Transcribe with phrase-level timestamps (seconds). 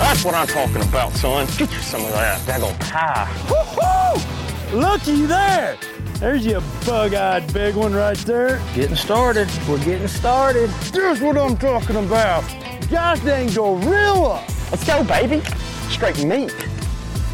[0.00, 1.46] That's what I'm talking about, son.
[1.58, 3.28] Get you some of that daggone pie.
[3.50, 4.76] Woo-hoo!
[4.76, 5.76] Looky there!
[6.14, 8.62] There's your bug-eyed big one right there.
[8.74, 9.46] Getting started.
[9.68, 10.70] We're getting started.
[10.92, 12.44] Here's what I'm talking about.
[12.90, 14.42] Gosh dang gorilla!
[14.70, 15.42] Let's go, baby.
[15.90, 16.54] Straight meat.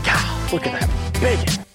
[0.05, 1.66] God, look at that big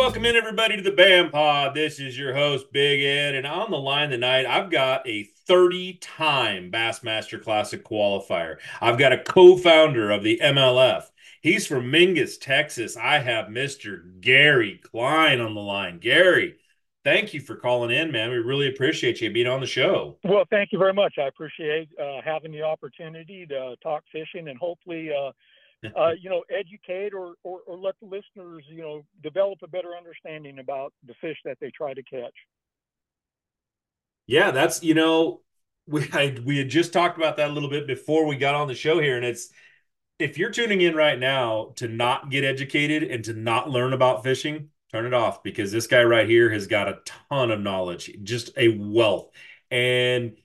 [0.00, 1.74] welcome in everybody to the BAM Pod.
[1.74, 6.70] This is your host, Big Ed, and on the line tonight, I've got a 30-time
[6.72, 8.56] Bassmaster Classic qualifier.
[8.80, 11.04] I've got a co-founder of the MLF.
[11.42, 12.96] He's from Mingus, Texas.
[12.96, 14.18] I have Mr.
[14.22, 15.98] Gary Klein on the line.
[15.98, 16.56] Gary,
[17.04, 18.30] thank you for calling in, man.
[18.30, 20.16] We really appreciate you being on the show.
[20.24, 21.16] Well, thank you very much.
[21.18, 25.32] I appreciate uh, having the opportunity to talk fishing and hopefully uh,
[25.96, 29.90] uh, you know, educate or, or, or let the listeners, you know, develop a better
[29.96, 32.34] understanding about the fish that they try to catch.
[34.26, 35.40] Yeah, that's you know,
[35.86, 38.68] we I, we had just talked about that a little bit before we got on
[38.68, 39.50] the show here, and it's
[40.18, 44.24] if you're tuning in right now to not get educated and to not learn about
[44.24, 48.10] fishing, turn it off because this guy right here has got a ton of knowledge,
[48.24, 49.30] just a wealth,
[49.70, 50.36] and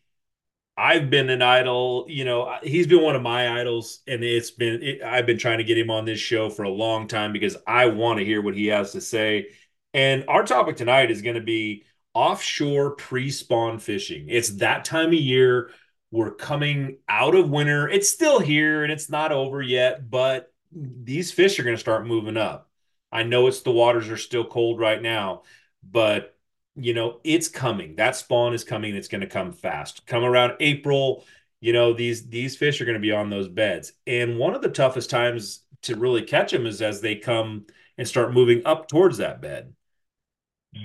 [0.77, 4.83] I've been an idol, you know, he's been one of my idols and it's been
[4.83, 7.55] it, I've been trying to get him on this show for a long time because
[7.65, 9.47] I want to hear what he has to say.
[9.93, 14.27] And our topic tonight is going to be offshore pre-spawn fishing.
[14.27, 15.71] It's that time of year.
[16.11, 17.87] We're coming out of winter.
[17.87, 22.05] It's still here and it's not over yet, but these fish are going to start
[22.05, 22.69] moving up.
[23.11, 25.43] I know it's the waters are still cold right now,
[25.89, 26.34] but
[26.75, 27.95] you know, it's coming.
[27.95, 28.95] That spawn is coming.
[28.95, 30.05] It's going to come fast.
[30.05, 31.23] Come around April,
[31.61, 33.93] you know, these these fish are going to be on those beds.
[34.05, 37.65] And one of the toughest times to really catch them is as they come
[37.97, 39.73] and start moving up towards that bed.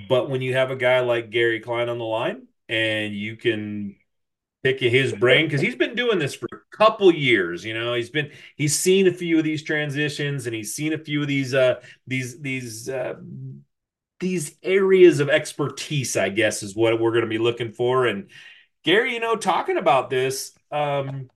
[0.07, 3.95] But when you have a guy like Gary Klein on the line and you can
[4.63, 8.11] pick his brain because he's been doing this for a couple years you know he's
[8.11, 11.55] been he's seen a few of these transitions and he's seen a few of these
[11.55, 13.15] uh these these uh
[14.21, 18.05] these areas of expertise, I guess, is what we're going to be looking for.
[18.05, 18.29] And
[18.83, 21.29] Gary, you know, talking about this, um,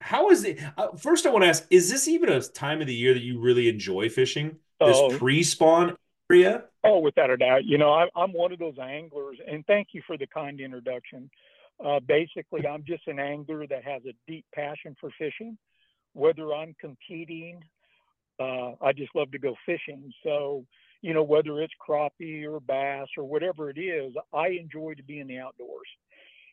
[0.00, 0.60] how is it?
[0.76, 3.22] Uh, first, I want to ask: Is this even a time of the year that
[3.22, 4.58] you really enjoy fishing?
[4.80, 5.16] This oh.
[5.16, 5.96] pre-spawn
[6.30, 6.64] area?
[6.82, 7.64] Oh, without a doubt.
[7.64, 11.30] You know, I, I'm one of those anglers, and thank you for the kind introduction.
[11.82, 15.56] Uh, basically, I'm just an angler that has a deep passion for fishing.
[16.12, 17.60] Whether I'm competing,
[18.38, 20.12] uh, I just love to go fishing.
[20.22, 20.66] So
[21.04, 25.20] you know, whether it's crappie or bass or whatever it is, I enjoy to be
[25.20, 25.86] in the outdoors.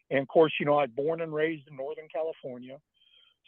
[0.10, 2.78] And of course, you know, I was born and raised in Northern California.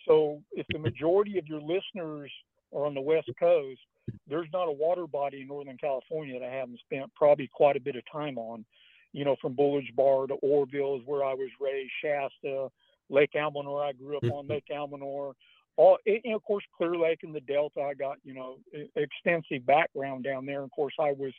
[0.08, 2.31] So if the majority of your listeners
[2.74, 3.81] are on the West Coast,
[4.30, 7.81] there's not a water body in Northern California that I haven't spent probably quite a
[7.81, 8.64] bit of time on.
[9.12, 12.70] You know, from Bullard's Bar to Oroville is where I was raised, Shasta,
[13.09, 14.53] Lake Almanor, I grew up on mm-hmm.
[14.53, 15.34] Lake Almanor,
[15.78, 17.81] all and of course Clear Lake and the Delta.
[17.81, 18.57] I got you know
[18.95, 20.63] extensive background down there.
[20.63, 21.34] Of course, I was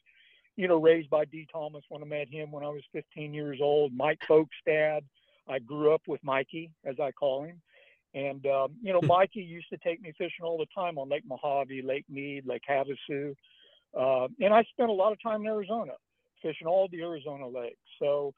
[0.56, 3.58] you know raised by Dee Thomas when I met him when I was 15 years
[3.60, 3.92] old.
[3.94, 5.02] Mike Folkestad.
[5.46, 7.60] I grew up with Mikey, as I call him.
[8.14, 11.24] And um, you know, Mikey used to take me fishing all the time on Lake
[11.26, 13.34] Mojave, Lake Mead, Lake Havasu,
[13.98, 15.92] uh, and I spent a lot of time in Arizona
[16.42, 17.76] fishing all the Arizona lakes.
[17.98, 18.34] So,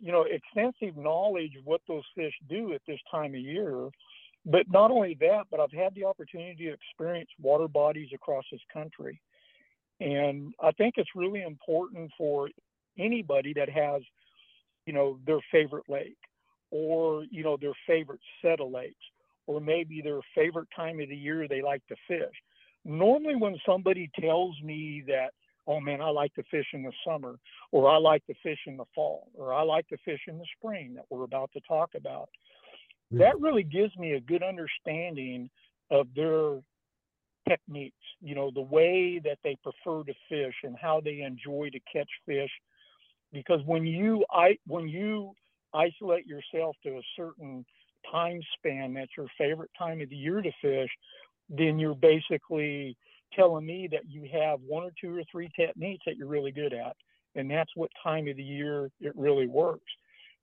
[0.00, 3.88] you know, extensive knowledge of what those fish do at this time of year
[4.46, 8.60] but not only that, but I've had the opportunity to experience water bodies across this
[8.72, 9.20] country.
[10.00, 12.48] And I think it's really important for
[12.98, 14.02] anybody that has,
[14.86, 16.16] you know, their favorite lake
[16.70, 18.94] or, you know, their favorite set of lakes
[19.46, 22.34] or maybe their favorite time of the year they like to fish.
[22.84, 25.30] Normally, when somebody tells me that,
[25.66, 27.36] oh man, I like to fish in the summer,
[27.72, 30.46] or I like to fish in the fall, or I like to fish in the
[30.58, 32.28] spring that we're about to talk about,
[33.12, 35.50] that really gives me a good understanding
[35.90, 36.60] of their
[37.48, 41.80] techniques, you know, the way that they prefer to fish and how they enjoy to
[41.92, 42.50] catch fish.
[43.32, 45.32] Because when you I when you
[45.74, 47.64] isolate yourself to a certain
[48.10, 50.90] time span that's your favorite time of the year to fish,
[51.48, 52.96] then you're basically
[53.34, 56.72] telling me that you have one or two or three techniques that you're really good
[56.72, 56.96] at.
[57.34, 59.92] And that's what time of the year it really works.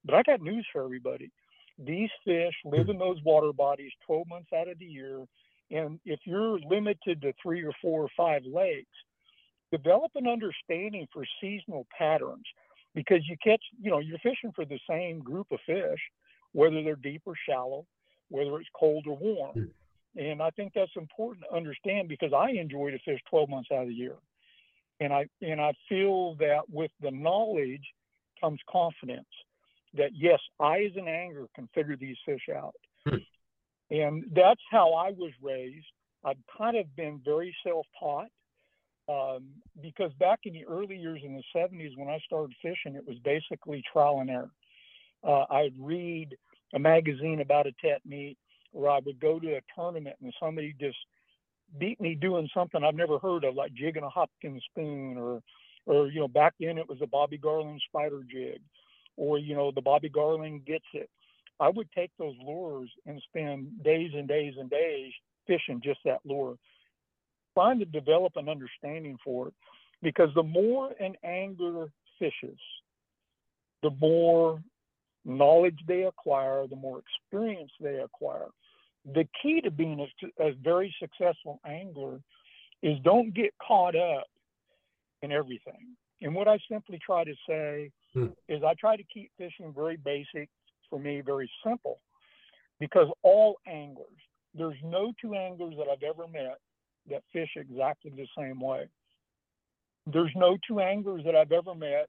[0.05, 1.31] But I got news for everybody.
[1.77, 5.25] These fish live in those water bodies 12 months out of the year.
[5.71, 8.87] And if you're limited to three or four or five lakes,
[9.71, 12.45] develop an understanding for seasonal patterns
[12.93, 15.99] because you catch, you know, you're fishing for the same group of fish,
[16.53, 17.85] whether they're deep or shallow,
[18.29, 19.53] whether it's cold or warm.
[19.53, 19.63] Hmm.
[20.17, 23.81] And I think that's important to understand because I enjoy to fish 12 months out
[23.81, 24.15] of the year.
[25.01, 27.83] And I and I feel that with the knowledge
[28.39, 29.27] comes confidence
[29.97, 32.75] that yes, I as an angler can figure these fish out.
[33.07, 33.17] Hmm.
[33.91, 35.85] And that's how I was raised.
[36.23, 38.29] I've kind of been very self taught
[39.07, 39.45] um,
[39.81, 43.17] because back in the early years in the 70s when I started fishing, it was
[43.23, 44.51] basically trial and error.
[45.23, 46.35] Uh, I'd read
[46.73, 48.37] a magazine about a technique,
[48.73, 50.97] or I would go to a tournament and somebody just
[51.79, 55.41] beat me doing something I've never heard of, like jigging a Hopkins spoon, or,
[55.85, 58.59] or you know, back then it was a Bobby Garland spider jig,
[59.17, 61.07] or you know, the Bobby Garland Gitzit.
[61.59, 65.13] I would take those lures and spend days and days and days
[65.47, 66.57] fishing just that lure,
[67.53, 69.53] trying to develop an understanding for it.
[70.01, 71.89] Because the more an angler
[72.19, 72.59] fishes,
[73.81, 74.61] the more
[75.23, 78.47] knowledge they acquire, the more experience they acquire.
[79.13, 80.05] The key to being
[80.39, 82.19] a, a very successful angler
[82.81, 84.27] is don't get caught up
[85.21, 85.95] in everything.
[86.21, 88.27] And what I simply try to say Hmm.
[88.47, 90.49] is I try to keep fishing very basic,
[90.89, 91.99] for me, very simple,
[92.79, 94.07] because all anglers,
[94.53, 96.59] there's no two anglers that I've ever met
[97.09, 98.87] that fish exactly the same way.
[100.07, 102.07] There's no two anglers that I've ever met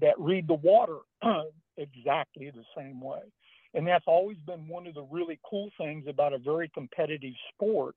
[0.00, 0.98] that read the water
[1.78, 3.20] exactly the same way.
[3.72, 7.94] And that's always been one of the really cool things about a very competitive sport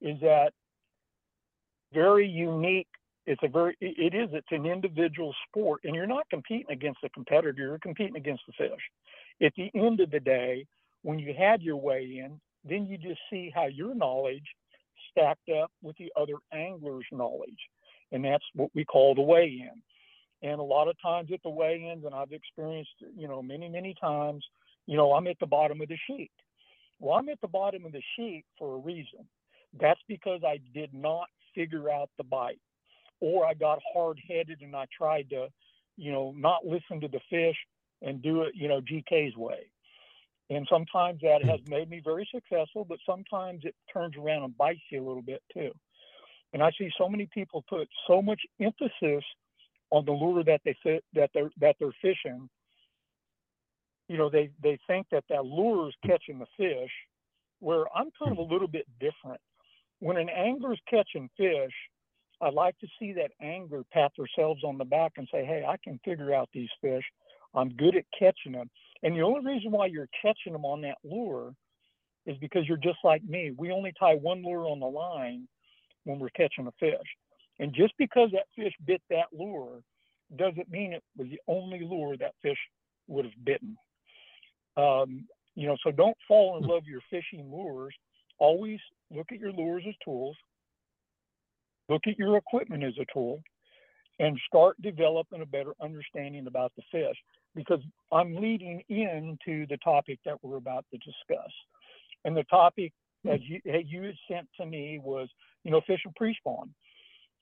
[0.00, 0.52] is that
[1.92, 2.88] very unique
[3.30, 7.08] it's a very it is it's an individual sport and you're not competing against a
[7.10, 8.80] competitor you're competing against the fish.
[9.40, 10.66] At the end of the day
[11.02, 14.44] when you had your weigh in then you just see how your knowledge
[15.10, 17.60] stacked up with the other anglers knowledge
[18.10, 20.48] and that's what we call the weigh in.
[20.48, 23.68] And a lot of times at the weigh ins and i've experienced you know many
[23.68, 24.44] many times
[24.86, 26.32] you know i'm at the bottom of the sheet.
[26.98, 29.24] Well i'm at the bottom of the sheet for a reason.
[29.80, 32.58] That's because i did not figure out the bite
[33.20, 35.48] or I got hard headed and I tried to,
[35.96, 37.56] you know, not listen to the fish
[38.02, 39.70] and do it, you know, GK's way.
[40.50, 41.48] And sometimes that hmm.
[41.48, 45.22] has made me very successful, but sometimes it turns around and bites you a little
[45.22, 45.70] bit too.
[46.52, 49.24] And I see so many people put so much emphasis
[49.90, 52.48] on the lure that they fit, that they're that they're fishing.
[54.08, 56.90] You know, they they think that that lure is catching the fish,
[57.60, 58.50] where I'm kind of hmm.
[58.50, 59.40] a little bit different.
[60.00, 61.72] When an angler's catching fish,
[62.40, 65.76] I'd like to see that angler pat themselves on the back and say, hey, I
[65.82, 67.04] can figure out these fish.
[67.54, 68.70] I'm good at catching them.
[69.02, 71.54] And the only reason why you're catching them on that lure
[72.26, 73.52] is because you're just like me.
[73.56, 75.48] We only tie one lure on the line
[76.04, 76.96] when we're catching a fish.
[77.58, 79.82] And just because that fish bit that lure
[80.36, 82.58] doesn't mean it was the only lure that fish
[83.08, 83.76] would have bitten.
[84.76, 85.26] Um,
[85.56, 87.94] you know, so don't fall in love with your fishing lures.
[88.38, 88.78] Always
[89.10, 90.36] look at your lures as tools
[91.90, 93.42] look at your equipment as a tool
[94.20, 97.16] and start developing a better understanding about the fish
[97.54, 97.80] because
[98.12, 101.50] I'm leading into the topic that we're about to discuss.
[102.24, 102.92] And the topic
[103.22, 103.30] hmm.
[103.30, 105.28] that you, that you had sent to me was,
[105.64, 106.72] you know, fishing pre-spawn.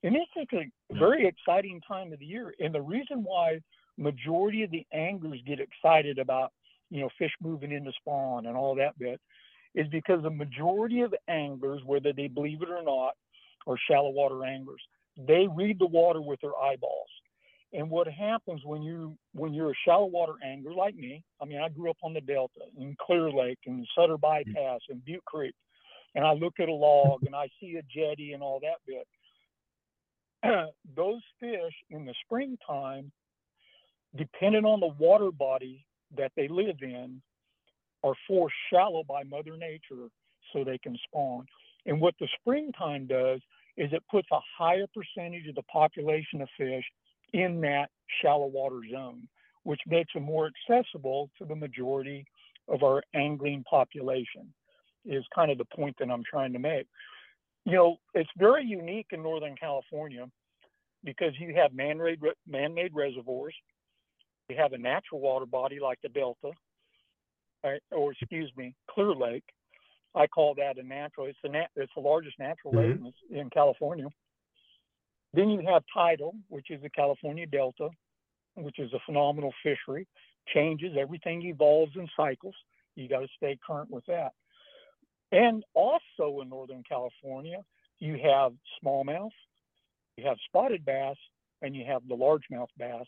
[0.04, 2.54] And it's a very exciting time of the year.
[2.60, 3.58] And the reason why
[3.96, 6.52] majority of the anglers get excited about,
[6.90, 9.20] you know, fish moving into spawn and all that bit
[9.74, 13.14] is because the majority of anglers, whether they believe it or not,
[13.68, 14.82] or shallow water anglers.
[15.18, 17.10] They read the water with their eyeballs.
[17.74, 21.22] And what happens when you when you're a shallow water angler like me?
[21.40, 25.04] I mean, I grew up on the Delta in Clear Lake and Sutter Bypass and
[25.04, 25.54] Butte Creek,
[26.14, 29.06] and I look at a log and I see a jetty and all that bit.
[30.96, 33.12] Those fish in the springtime,
[34.16, 35.84] depending on the water body
[36.16, 37.20] that they live in,
[38.02, 40.08] are forced shallow by Mother Nature
[40.54, 41.44] so they can spawn.
[41.84, 43.40] And what the springtime does
[43.78, 46.84] is it puts a higher percentage of the population of fish
[47.32, 47.86] in that
[48.20, 49.28] shallow water zone,
[49.62, 52.26] which makes them more accessible to the majority
[52.68, 54.52] of our angling population,
[55.06, 56.86] is kind of the point that I'm trying to make.
[57.64, 60.26] You know, it's very unique in Northern California
[61.04, 63.54] because you have man-made, man-made reservoirs,
[64.48, 66.50] you have a natural water body like the Delta,
[67.92, 69.44] or excuse me, Clear Lake,
[70.14, 71.26] I call that a natural.
[71.26, 73.04] It's the nat- it's the largest natural mm-hmm.
[73.04, 74.08] lake in, in California.
[75.34, 77.88] Then you have tidal, which is the California Delta,
[78.54, 80.06] which is a phenomenal fishery.
[80.54, 82.54] Changes everything evolves in cycles.
[82.96, 84.32] You got to stay current with that.
[85.30, 87.58] And also in Northern California,
[87.98, 89.30] you have smallmouth,
[90.16, 91.16] you have spotted bass,
[91.60, 93.06] and you have the largemouth bass,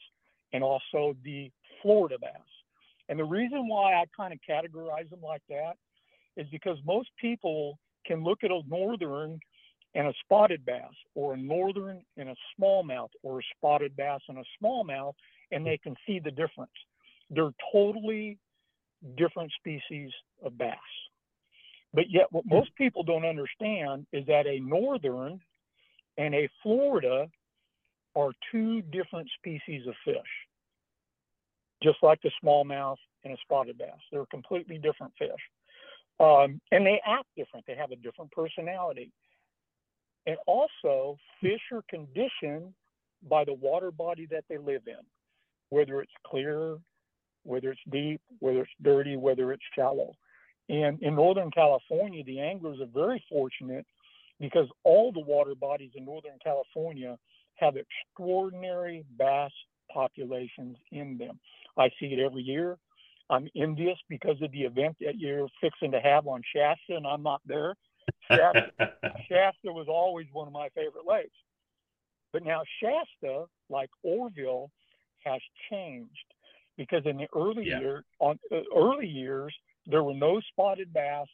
[0.52, 2.30] and also the Florida bass.
[3.08, 5.76] And the reason why I kind of categorize them like that
[6.36, 9.38] is because most people can look at a northern
[9.94, 14.38] and a spotted bass, or a northern and a smallmouth, or a spotted bass and
[14.38, 15.14] a smallmouth,
[15.50, 16.70] and they can see the difference.
[17.28, 18.38] They're totally
[19.16, 20.10] different species
[20.44, 20.76] of bass.
[21.92, 22.54] But yet, what hmm.
[22.54, 25.40] most people don't understand is that a northern
[26.18, 27.26] and a Florida
[28.14, 30.16] are two different species of fish,
[31.82, 33.98] just like the smallmouth and a spotted bass.
[34.10, 35.40] They're completely different fish.
[36.20, 39.10] Um, and they act different, they have a different personality.
[40.26, 42.74] And also, fish are conditioned
[43.28, 45.02] by the water body that they live in,
[45.70, 46.76] whether it's clear,
[47.44, 50.12] whether it's deep, whether it's dirty, whether it's shallow.
[50.68, 53.86] And in Northern California, the anglers are very fortunate
[54.38, 57.16] because all the water bodies in Northern California
[57.56, 59.50] have extraordinary bass
[59.92, 61.40] populations in them.
[61.76, 62.78] I see it every year.
[63.30, 67.22] I'm envious because of the event that you're fixing to have on Shasta, and I'm
[67.22, 67.74] not there.
[68.28, 68.70] Shasta,
[69.28, 71.36] Shasta was always one of my favorite lakes.
[72.32, 74.70] But now Shasta, like Oroville,
[75.24, 76.10] has changed
[76.76, 77.80] because in the early Yeah.
[77.80, 79.54] year, on uh, early years,
[79.86, 81.26] there were no spotted bass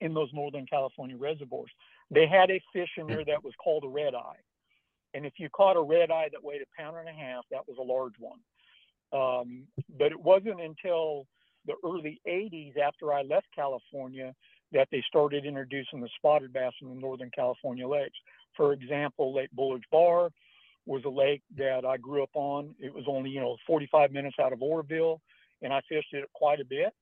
[0.00, 1.70] in those Northern California reservoirs.
[2.10, 4.40] They had a fish in there that was called a red eye.
[5.14, 7.66] And if you caught a red eye that weighed a pound and a half, that
[7.66, 8.40] was a large one.
[9.12, 9.64] Um,
[9.98, 11.26] but it wasn't until
[11.66, 14.34] the early 80s, after I left California,
[14.72, 18.18] that they started introducing the spotted bass in the Northern California lakes.
[18.56, 20.30] For example, Lake Bullard Bar
[20.86, 22.74] was a lake that I grew up on.
[22.78, 25.20] It was only, you know, 45 minutes out of Oroville,
[25.62, 26.92] and I fished it quite a bit.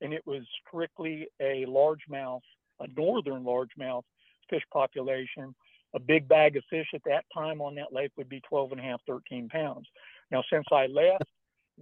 [0.00, 2.40] And it was strictly a largemouth,
[2.80, 4.04] a northern largemouth
[4.48, 5.54] fish population.
[5.94, 8.80] A big bag of fish at that time on that lake would be 12 and
[8.80, 9.86] a half, 13 pounds.
[10.30, 11.24] Now, since I left,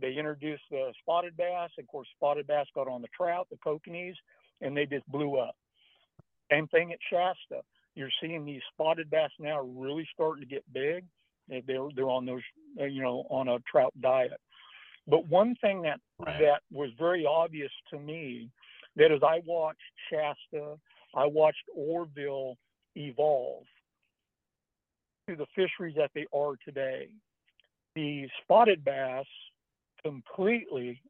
[0.00, 1.70] they introduced the spotted bass.
[1.78, 4.14] Of course, spotted bass got on the trout, the kokanee,
[4.60, 5.56] and they just blew up.
[6.50, 7.62] Same thing at Shasta.
[7.94, 11.04] You're seeing these spotted bass now really starting to get big.
[11.48, 12.42] They- They're they're on those,
[12.76, 14.40] you know, on a trout diet.
[15.06, 16.40] But one thing that Right.
[16.40, 18.50] that was very obvious to me,
[18.96, 20.78] that as I watched Shasta,
[21.14, 22.58] I watched Oroville
[22.96, 23.66] evolve
[25.28, 27.10] to the fisheries that they are today.
[27.94, 29.26] The spotted bass
[30.06, 31.00] completely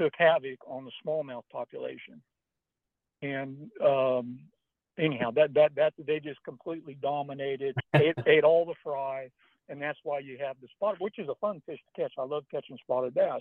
[0.00, 2.22] took havoc on the smallmouth population.
[3.22, 4.40] And um,
[4.98, 9.28] anyhow, that that that they just completely dominated, ate, ate all the fry,
[9.68, 12.12] and that's why you have the spotted, which is a fun fish to catch.
[12.18, 13.40] I love catching spotted bass.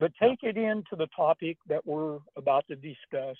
[0.00, 3.36] But take it into the topic that we're about to discuss.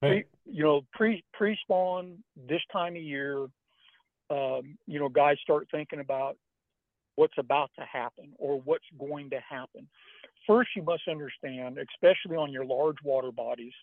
[0.00, 3.42] Pre, you know, pre pre spawn this time of year,
[4.30, 6.36] um, you know, guys start thinking about
[7.16, 9.88] what's about to happen or what's going to happen.
[10.46, 13.74] First, you must understand, especially on your large water bodies,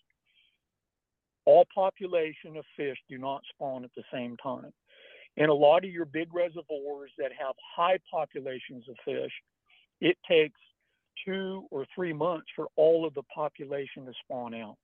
[1.44, 4.72] all population of fish do not spawn at the same time.
[5.36, 9.32] In a lot of your big reservoirs that have high populations of fish,
[10.00, 10.60] it takes
[11.24, 14.76] two or three months for all of the population to spawn out.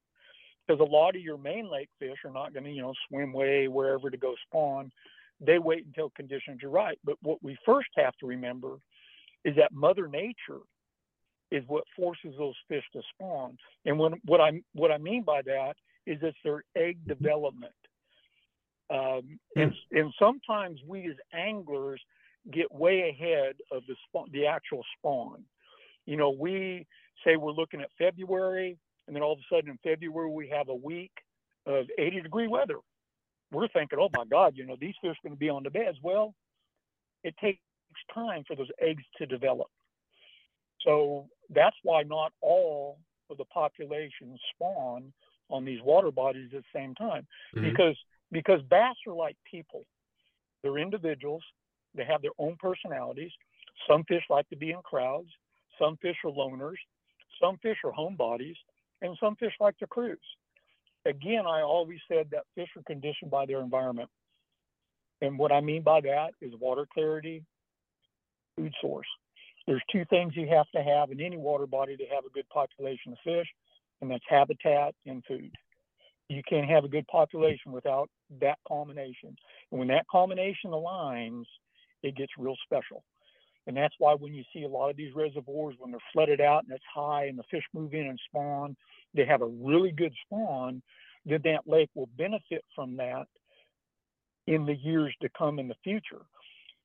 [0.66, 3.32] Because a lot of your main lake fish are not going to, you know, swim
[3.32, 4.90] way wherever to go spawn.
[5.44, 6.98] They wait until conditions are right.
[7.04, 8.76] But what we first have to remember
[9.44, 10.60] is that Mother Nature
[11.50, 13.56] is what forces those fish to spawn.
[13.84, 15.74] And when, what I what I mean by that
[16.06, 17.72] is it's their egg development.
[18.90, 22.00] Um, and, and sometimes we as anglers
[22.52, 25.42] get way ahead of the spawn, the actual spawn.
[26.06, 26.86] You know, we
[27.24, 30.68] say we're looking at February, and then all of a sudden in February we have
[30.68, 31.12] a week
[31.66, 32.78] of 80 degree weather.
[33.54, 35.70] We're thinking, oh my God, you know, these fish are going to be on the
[35.70, 35.98] beds.
[36.02, 36.34] Well,
[37.22, 37.60] it takes
[38.12, 39.68] time for those eggs to develop.
[40.82, 42.98] So that's why not all
[43.30, 45.12] of the population spawn
[45.50, 47.62] on these water bodies at the same time Mhm.
[47.62, 47.96] because
[48.30, 49.86] because bass are like people.
[50.62, 51.44] They're individuals.
[51.94, 53.32] They have their own personalities.
[53.86, 55.30] Some fish like to be in crowds.
[55.78, 56.78] Some fish are loners.
[57.40, 58.56] Some fish are homebodies,
[59.02, 60.36] and some fish like to cruise.
[61.06, 64.08] Again, I always said that fish are conditioned by their environment.
[65.20, 67.42] And what I mean by that is water clarity,
[68.56, 69.06] food source.
[69.66, 72.48] There's two things you have to have in any water body to have a good
[72.48, 73.46] population of fish,
[74.00, 75.50] and that's habitat and food.
[76.28, 78.08] You can't have a good population without
[78.40, 79.36] that combination.
[79.70, 81.44] And when that combination aligns,
[82.02, 83.04] it gets real special.
[83.66, 86.64] And that's why when you see a lot of these reservoirs, when they're flooded out
[86.64, 88.76] and it's high and the fish move in and spawn,
[89.14, 90.82] they have a really good spawn,
[91.24, 93.26] then that lake will benefit from that
[94.46, 96.22] in the years to come in the future.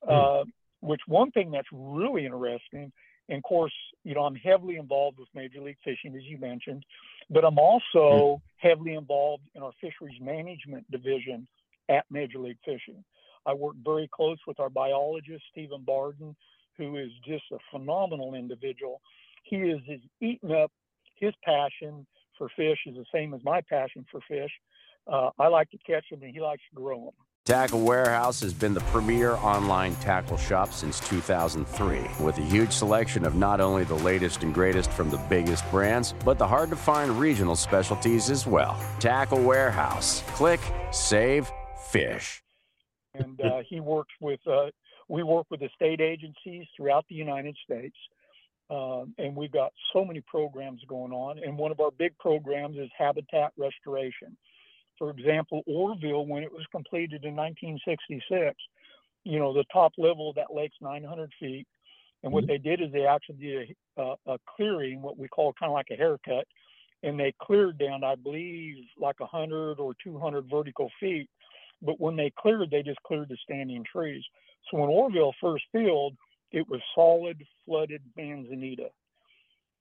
[0.08, 0.46] Uh,
[0.82, 2.92] which one thing that's really interesting,
[3.28, 3.74] and of course,
[4.06, 6.86] you know, I'm heavily involved with Major League Fishing, as you mentioned,
[7.30, 11.46] but I'm also heavily involved in our fisheries management division
[11.90, 13.04] at Major League Fishing.
[13.46, 16.36] I work very close with our biologist, Stephen Barden,
[16.80, 19.02] who is just a phenomenal individual.
[19.44, 20.72] He is, is eating up
[21.20, 22.08] his passion
[22.38, 24.52] for fish is the same as my passion for fish.
[25.06, 27.14] Uh, I like to catch them and he likes to grow them.
[27.46, 33.26] Tackle Warehouse has been the premier online tackle shop since 2003, with a huge selection
[33.26, 36.76] of not only the latest and greatest from the biggest brands, but the hard to
[36.76, 38.80] find regional specialties as well.
[39.00, 40.22] Tackle Warehouse.
[40.28, 40.60] Click,
[40.92, 41.52] save,
[41.88, 42.44] fish.
[43.16, 44.68] And uh, he works with, uh,
[45.10, 47.98] we work with the state agencies throughout the United States.
[48.70, 51.40] Um, and we've got so many programs going on.
[51.40, 54.38] And one of our big programs is habitat restoration.
[55.00, 58.56] For example, Oroville, when it was completed in 1966,
[59.24, 61.68] you know, the top level of that lake's 900 feet.
[62.22, 62.52] And what mm-hmm.
[62.52, 65.88] they did is they actually did a, a, clearing, what we call kind of like
[65.92, 66.46] a haircut,
[67.02, 71.30] and they cleared down, I believe, like 100 or 200 vertical feet.
[71.82, 74.24] But when they cleared, they just cleared the standing trees.
[74.70, 76.16] So when Oroville first filled,
[76.52, 78.90] it was solid flooded manzanita.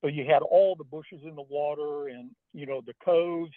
[0.01, 3.51] So you had all the bushes in the water, and you know the coves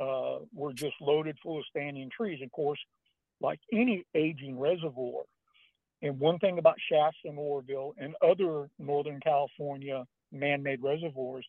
[0.00, 2.40] uh, were just loaded full of standing trees.
[2.42, 2.78] Of course,
[3.40, 5.24] like any aging reservoir.
[6.02, 11.46] And one thing about Shasta and Oroville and other Northern California man-made reservoirs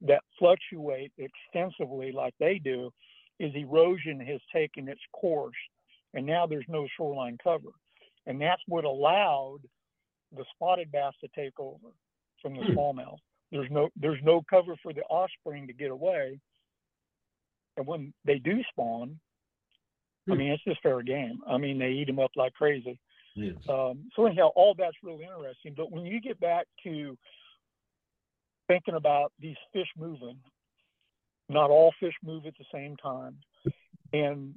[0.00, 2.90] that fluctuate extensively like they do
[3.38, 5.54] is erosion has taken its course
[6.14, 7.70] and now there's no shoreline cover.
[8.26, 9.60] And that's what allowed
[10.36, 11.88] the spotted bass to take over
[12.40, 12.72] from the hmm.
[12.72, 13.18] smallmouth.
[13.50, 16.38] There's no there's no cover for the offspring to get away.
[17.76, 19.18] And when they do spawn,
[20.28, 20.38] I hmm.
[20.38, 21.40] mean it's just fair game.
[21.46, 22.98] I mean they eat them up like crazy.
[23.34, 23.56] Yes.
[23.68, 25.74] Um, so anyhow, all that's really interesting.
[25.76, 27.16] But when you get back to
[28.68, 30.36] thinking about these fish moving,
[31.48, 33.36] not all fish move at the same time,
[34.12, 34.54] and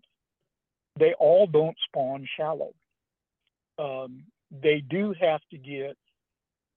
[1.00, 2.74] they all don't spawn shallow.
[3.78, 5.98] Um, they do have to get,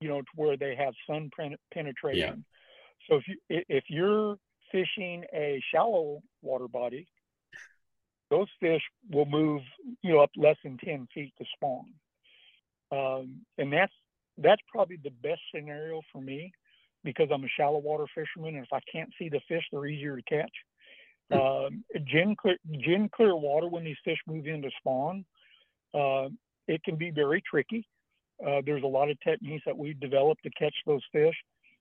[0.00, 1.30] you know, to where they have sun
[1.72, 2.16] penetration.
[2.16, 2.34] Yeah.
[3.08, 3.36] So if you
[3.68, 4.36] if you're
[4.70, 7.06] fishing a shallow water body,
[8.30, 9.62] those fish will move,
[10.02, 11.86] you know, up less than 10 feet to spawn.
[12.90, 13.92] Um, and that's
[14.38, 16.52] that's probably the best scenario for me
[17.04, 20.16] because I'm a shallow water fisherman, and if I can't see the fish, they're easier
[20.16, 20.52] to catch.
[21.32, 21.38] Hmm.
[21.38, 25.24] Um, gin clear, gin clear water when these fish move into spawn,
[25.94, 26.28] uh,
[26.68, 27.84] it can be very tricky.
[28.46, 31.34] Uh, there's a lot of techniques that we've developed to catch those fish,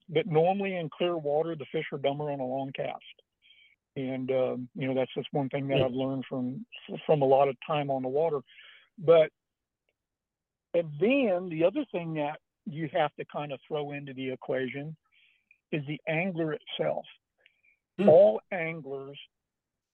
[0.10, 3.04] but normally in clear water, the fish are dumber on a long cast.
[3.96, 6.66] And um, you know that's just one thing that I've learned from
[7.06, 8.40] from a lot of time on the water.
[8.98, 9.32] But
[10.74, 14.96] and then the other thing that you have to kind of throw into the equation
[15.72, 17.06] is the angler itself.
[18.00, 18.08] Mm.
[18.08, 19.18] All anglers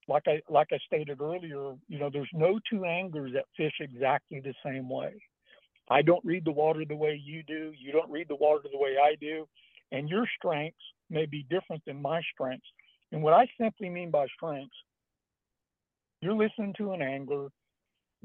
[0.08, 4.39] like I like I stated earlier, you know, there's no two anglers that fish exactly
[4.39, 5.13] the same way.
[5.89, 7.74] I don't read the water the way you do.
[7.78, 9.48] You don't read the water the way I do,
[9.92, 10.78] and your strengths
[11.10, 12.68] may be different than my strengths.
[13.12, 14.76] And what I simply mean by strengths,
[16.22, 17.50] you're listening to an angler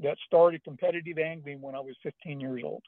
[0.01, 2.83] that started competitive angling when I was 15 years old.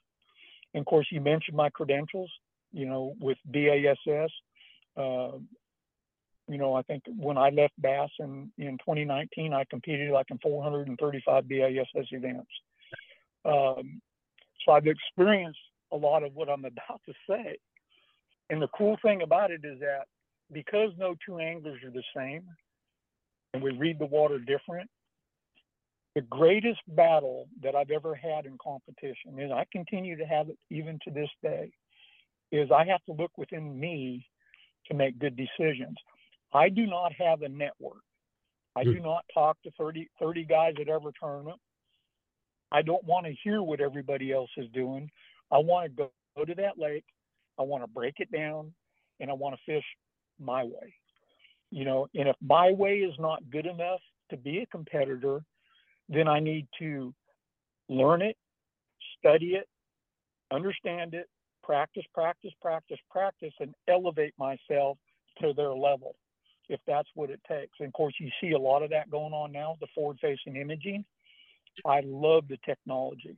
[0.73, 2.31] And of course, you mentioned my credentials,
[2.71, 4.31] you know, with BASS.
[6.47, 10.39] You know, I think when I left Bass in, in 2019, I competed like in
[10.39, 12.49] 435 BASS events.
[13.45, 14.01] Um,
[14.65, 15.59] so I've experienced
[15.91, 17.57] a lot of what I'm about to say.
[18.49, 20.05] And the cool thing about it is that
[20.51, 22.43] because no two anglers are the same
[23.53, 24.89] and we read the water different,
[26.15, 30.57] the greatest battle that I've ever had in competition, and I continue to have it
[30.69, 31.71] even to this day,
[32.51, 34.25] is I have to look within me
[34.87, 35.95] to make good decisions.
[36.53, 38.01] I do not have a network.
[38.75, 39.03] I do hmm.
[39.03, 41.59] not talk to 30, 30 guys at every tournament.
[42.71, 45.09] I don't want to hear what everybody else is doing.
[45.51, 47.03] I want to go, go to that lake.
[47.59, 48.73] I want to break it down
[49.19, 49.83] and I want to fish
[50.39, 50.93] my way.
[51.69, 55.41] You know, and if my way is not good enough to be a competitor,
[56.09, 57.13] then I need to
[57.89, 58.37] learn it,
[59.19, 59.67] study it,
[60.51, 61.27] understand it,
[61.63, 64.97] practice, practice, practice, practice, and elevate myself
[65.41, 66.15] to their level
[66.71, 67.73] if that's what it takes.
[67.79, 70.55] And of course, you see a lot of that going on now, the forward facing
[70.55, 71.03] imaging.
[71.85, 73.35] I love the technology.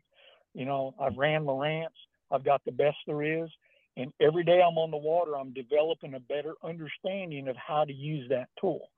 [0.53, 1.87] You know, I've ran Lowrance,
[2.31, 3.49] I've got the best there is.
[3.97, 7.93] And every day I'm on the water, I'm developing a better understanding of how to
[7.93, 8.89] use that tool.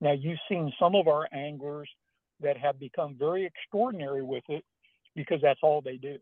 [0.00, 1.88] Now, you've seen some of our anglers
[2.40, 4.64] that have become very extraordinary with it
[5.14, 6.16] because that's all they do.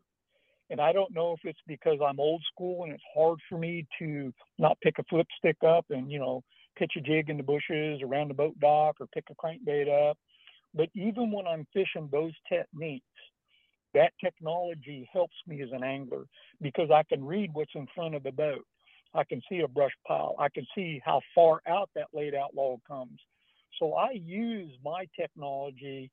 [0.70, 3.86] And I don't know if it's because I'm old school and it's hard for me
[3.98, 6.42] to not pick a flip stick up and, you know,
[6.78, 10.16] pitch a jig in the bushes around the boat dock or pick a crankbait up.
[10.74, 13.04] But even when I'm fishing those techniques,
[13.94, 16.26] that technology helps me as an angler
[16.60, 18.64] because I can read what's in front of the boat.
[19.14, 20.36] I can see a brush pile.
[20.38, 23.18] I can see how far out that laid out log comes.
[23.78, 26.10] So I use my technology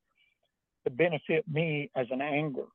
[0.85, 2.67] to benefit me as an angler.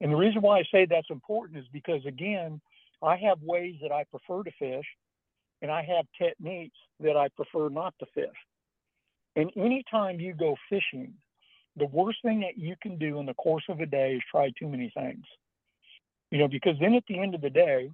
[0.00, 2.60] And the reason why I say that's important is because, again,
[3.02, 4.86] I have ways that I prefer to fish,
[5.62, 8.26] and I have techniques that I prefer not to fish.
[9.36, 11.14] And anytime you go fishing,
[11.76, 14.50] the worst thing that you can do in the course of a day is try
[14.58, 15.24] too many things.
[16.30, 17.90] You know, because then at the end of the day,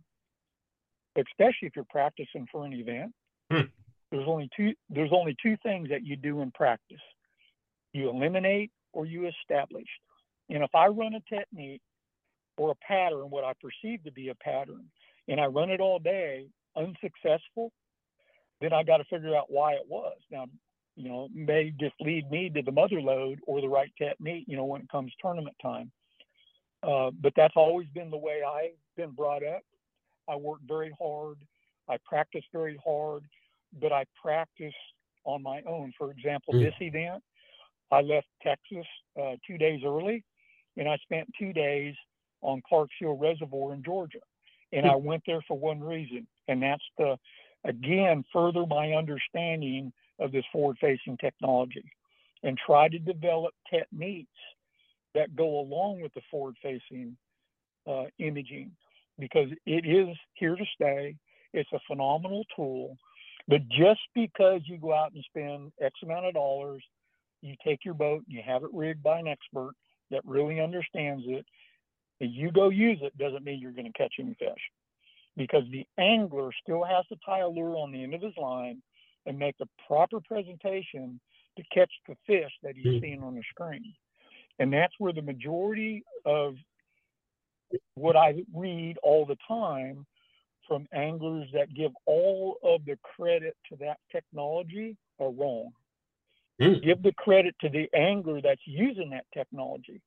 [1.17, 3.13] especially if you're practicing for an event,
[3.51, 3.69] Hmm.
[4.11, 7.03] there's only two there's only two things that you do in practice.
[7.93, 9.87] You eliminate or you establish.
[10.49, 11.83] And if I run a technique
[12.57, 14.91] or a pattern, what I perceive to be a pattern,
[15.29, 16.47] and I run it all day
[16.77, 17.73] unsuccessful,
[18.61, 20.17] then I got to figure out why it was.
[20.31, 20.47] Now,
[20.97, 24.57] you know, may just lead me to the mother load or the right technique, you
[24.57, 25.91] know, when it comes tournament time.
[26.83, 29.63] Uh, but that's always been the way I've been brought up.
[30.29, 31.39] I work very hard.
[31.89, 33.25] I practice very hard,
[33.81, 34.75] but I practice
[35.25, 35.93] on my own.
[35.99, 36.61] For example, Mm.
[36.61, 37.23] this event,
[37.91, 38.87] I left Texas
[39.21, 40.25] uh, two days early,
[40.77, 41.95] and I spent two days
[42.43, 44.21] on Clarks Hill Reservoir in Georgia.
[44.75, 47.17] And I went there for one reason, and that's to,
[47.65, 51.85] again, further my understanding of this forward facing technology
[52.43, 54.29] and try to develop techniques
[55.15, 57.17] that go along with the forward facing
[57.87, 58.73] uh, imaging
[59.19, 61.17] because it is here to stay.
[61.53, 62.97] It's a phenomenal tool.
[63.47, 66.83] But just because you go out and spend X amount of dollars,
[67.43, 69.75] you take your boat and you have it rigged by an expert
[70.11, 71.45] that really understands it,
[72.21, 74.71] you go use it, doesn't mean you're going to catch any fish.
[75.37, 78.81] Because the angler still has to tie a lure on the end of his line
[79.27, 81.21] and make the proper presentation
[81.57, 83.01] to catch the fish that he's Mm.
[83.01, 83.95] seeing on the screen.
[84.59, 86.57] And that's where the majority of
[87.95, 90.07] what I read all the time
[90.69, 95.73] from anglers that give all of the credit to that technology are wrong.
[96.61, 96.83] Mm.
[96.83, 100.01] Give the credit to the angler that's using that technology.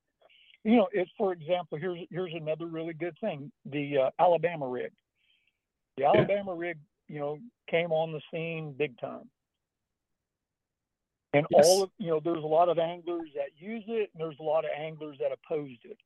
[0.63, 4.91] You know, it's for example, here's here's another really good thing: the uh, Alabama rig.
[5.97, 7.39] The Alabama rig, you know,
[7.69, 9.29] came on the scene big time.
[11.33, 11.65] And Yes.
[11.65, 14.43] all of you know, there's a lot of anglers that use it, and there's a
[14.43, 15.97] lot of anglers that opposed it.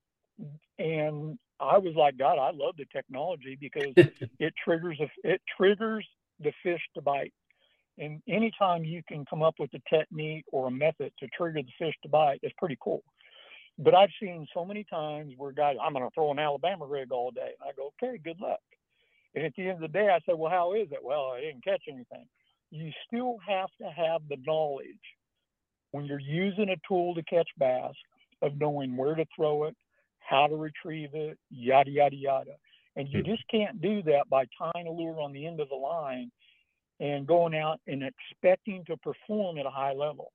[0.79, 3.93] And I was like, God, I love the technology because
[4.39, 6.05] it triggers a, it triggers
[6.39, 7.33] the fish to bite.
[7.97, 11.71] And anytime you can come up with a technique or a method to trigger the
[11.85, 13.03] fish to bite, it's pretty cool.
[13.83, 17.11] But I've seen so many times where guys, I'm going to throw an Alabama rig
[17.11, 17.51] all day.
[17.59, 18.59] And I go, okay, good luck.
[19.33, 20.99] And at the end of the day, I said, well, how is it?
[21.01, 22.27] Well, I didn't catch anything.
[22.69, 24.85] You still have to have the knowledge
[25.91, 27.93] when you're using a tool to catch bass
[28.41, 29.75] of knowing where to throw it,
[30.19, 32.51] how to retrieve it, yada, yada, yada.
[32.95, 33.31] And you hmm.
[33.31, 36.31] just can't do that by tying a lure on the end of the line
[36.99, 40.31] and going out and expecting to perform at a high level.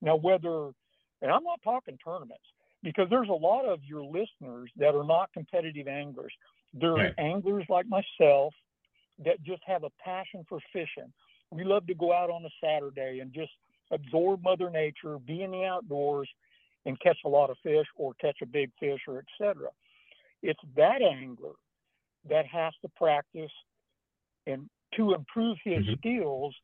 [0.00, 0.70] Now, whether,
[1.20, 2.40] and I'm not talking tournaments,
[2.82, 6.32] because there's a lot of your listeners that are not competitive anglers.
[6.72, 7.14] They're Right.
[7.18, 8.54] anglers like myself
[9.18, 11.12] that just have a passion for fishing.
[11.50, 13.52] We love to go out on a Saturday and just
[13.90, 16.28] absorb Mother Nature, be in the outdoors,
[16.86, 19.68] and catch a lot of fish or catch a big fish or etc.
[20.42, 21.52] It's that angler
[22.28, 23.52] that has to practice
[24.46, 25.98] and to improve his Mhm.
[25.98, 26.54] skills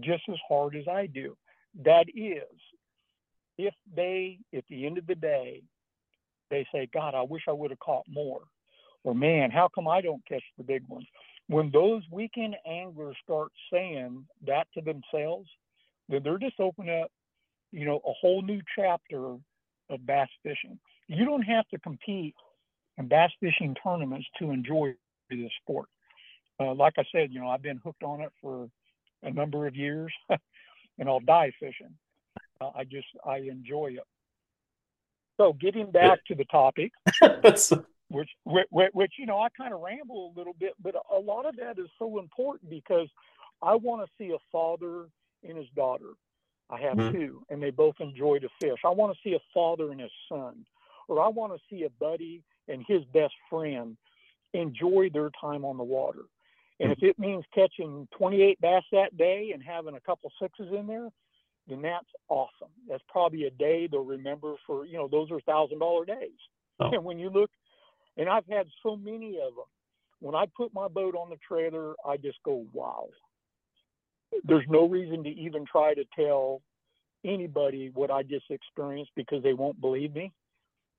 [0.00, 1.36] just as hard as I do.
[1.74, 2.60] That is,
[3.58, 5.62] if they, at the end of the day,
[6.50, 8.42] they say, God, I wish I would have caught more.
[9.04, 11.06] Or, man, how come I don't catch the big ones?
[11.48, 15.48] When those weekend anglers start saying that to themselves,
[16.08, 17.10] then they're just opening up,
[17.72, 19.36] you know, a whole new chapter
[19.90, 20.78] of bass fishing.
[21.08, 22.34] You don't have to compete
[22.98, 24.94] in bass fishing tournaments to enjoy
[25.30, 25.88] this sport.
[26.58, 28.68] Uh, like I said, you know, I've been hooked on it for
[29.22, 30.12] a number of years,
[30.98, 31.94] and I'll die fishing.
[32.60, 34.04] Uh, I just I enjoy it.
[35.38, 36.92] So getting back to the topic,
[38.08, 41.44] which, which, which you know, I kind of ramble a little bit, but a lot
[41.44, 43.08] of that is so important because
[43.62, 45.06] I want to see a father
[45.46, 46.12] and his daughter.
[46.70, 47.12] I have Mhm.
[47.12, 48.78] two, and they both enjoy to fish.
[48.84, 50.64] I want to see a father and his son,
[51.06, 53.96] or I want to see a buddy and his best friend
[54.54, 56.24] enjoy their time on the water.
[56.80, 60.86] And if it means catching 28 bass that day and having a couple sixes in
[60.86, 61.10] there,
[61.68, 62.70] then that's awesome.
[62.88, 66.38] That's probably a day they'll remember for, you know, those are thousand dollar days.
[66.80, 66.90] Oh.
[66.92, 67.50] And when you look,
[68.16, 69.70] and I've had so many of them,
[70.20, 73.08] when I put my boat on the trailer, I just go, wow.
[74.44, 76.60] There's no reason to even try to tell
[77.24, 80.32] anybody what I just experienced because they won't believe me.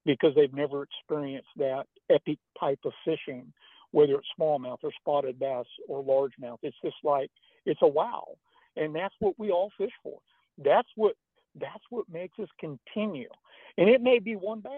[0.07, 3.51] because they've never experienced that epic type of fishing,
[3.91, 6.57] whether it's smallmouth or spotted bass or largemouth.
[6.63, 7.29] It's just like
[7.65, 8.25] it's a wow,
[8.75, 10.17] and that's what we all fish for.
[10.57, 11.13] That's what
[11.59, 13.29] that's what makes us continue.
[13.77, 14.71] And it may be one bass.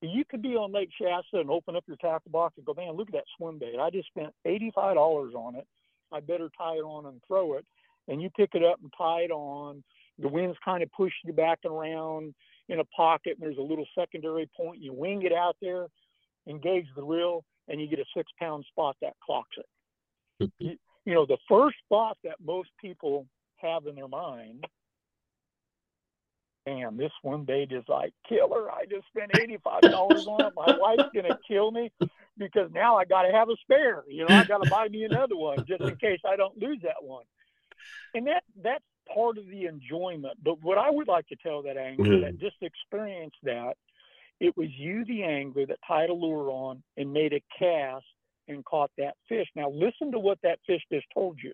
[0.00, 2.92] You could be on Lake Shasta and open up your tackle box and go, man,
[2.92, 3.76] look at that swim bait.
[3.80, 5.66] I just spent $85 on it.
[6.12, 7.64] I better tie it on and throw it.
[8.08, 9.82] And you pick it up and tie it on.
[10.18, 12.34] The wind's kind of pushing you back and around
[12.68, 14.80] in a pocket, and there's a little secondary point.
[14.80, 15.86] You wing it out there,
[16.46, 20.52] engage the reel, and you get a six pound spot that clocks it.
[20.58, 23.26] you, you know, the first spot that most people
[23.56, 24.66] have in their mind
[26.66, 28.70] damn, this one bait is like killer.
[28.70, 30.52] I just spent $85 on it.
[30.56, 31.90] My wife's going to kill me
[32.38, 34.04] because now I got to have a spare.
[34.08, 36.78] You know, I got to buy me another one just in case I don't lose
[36.82, 37.24] that one.
[38.14, 40.38] And that that's part of the enjoyment.
[40.42, 42.22] But what I would like to tell that angler mm-hmm.
[42.22, 43.74] that just experienced that,
[44.40, 48.06] it was you, the angler, that tied a lure on and made a cast
[48.48, 49.46] and caught that fish.
[49.54, 51.52] Now listen to what that fish just told you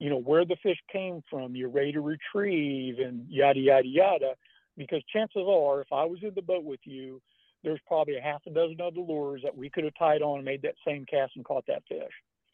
[0.00, 4.32] you know, where the fish came from, you're ready to retrieve and yada, yada, yada.
[4.76, 7.20] Because chances are, if I was in the boat with you,
[7.62, 10.44] there's probably a half a dozen other lures that we could have tied on and
[10.44, 12.12] made that same cast and caught that fish.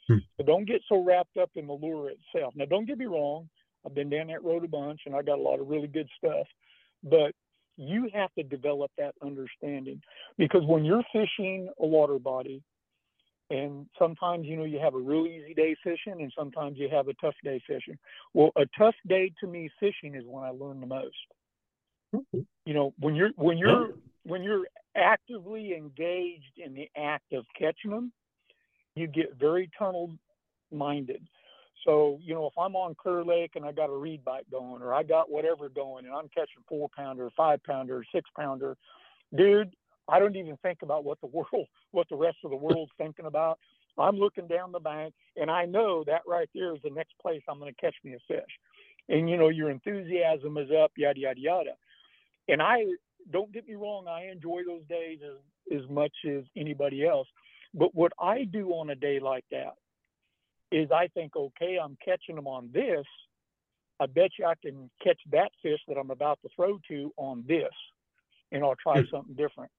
[0.09, 0.19] Hmm.
[0.37, 2.55] So don't get so wrapped up in the lure itself.
[2.57, 3.49] Now, don't get me wrong.
[3.87, 6.09] I've been down that road a bunch and I got a lot of really good
[6.19, 6.47] stuff.
[7.05, 7.33] But
[7.77, 10.01] you have to develop that understanding
[10.37, 12.63] because when you're fishing a water body,
[13.51, 17.09] and sometimes, you know, you have a real easy day fishing and sometimes you have
[17.09, 17.97] a tough day fishing.
[18.35, 21.15] Well, a tough day to me fishing is when I learn the most.
[22.15, 22.41] Mm-hmm.
[22.65, 23.91] You know, when you're when you're
[24.25, 28.13] when you're actively engaged in the act of catching them,
[28.95, 30.11] you get very tunnel
[30.73, 31.23] minded.
[31.85, 34.83] So, you know, if I'm on Clear Lake and I got a reed bite going
[34.83, 38.77] or I got whatever going and I'm catching four pounder, five pounder, six pounder,
[39.37, 39.73] dude,
[40.09, 43.27] I don't even think about what the world, what the rest of the world's thinking
[43.27, 43.59] about.
[43.99, 47.43] I'm looking down the bank, and I know that right there is the next place
[47.49, 48.51] I'm going to catch me a fish.
[49.09, 51.71] And you know, your enthusiasm is up, yada yada yada.
[52.49, 52.85] And I
[53.33, 57.27] don't get me wrong, I enjoy those days as as much as anybody else.
[57.75, 59.75] But what I do on a day like that
[60.71, 63.05] is I think, okay, I'm catching them on this.
[63.99, 67.45] I bet you I can catch that fish that I'm about to throw to on
[67.47, 67.73] this,
[68.53, 69.71] and I'll try something different.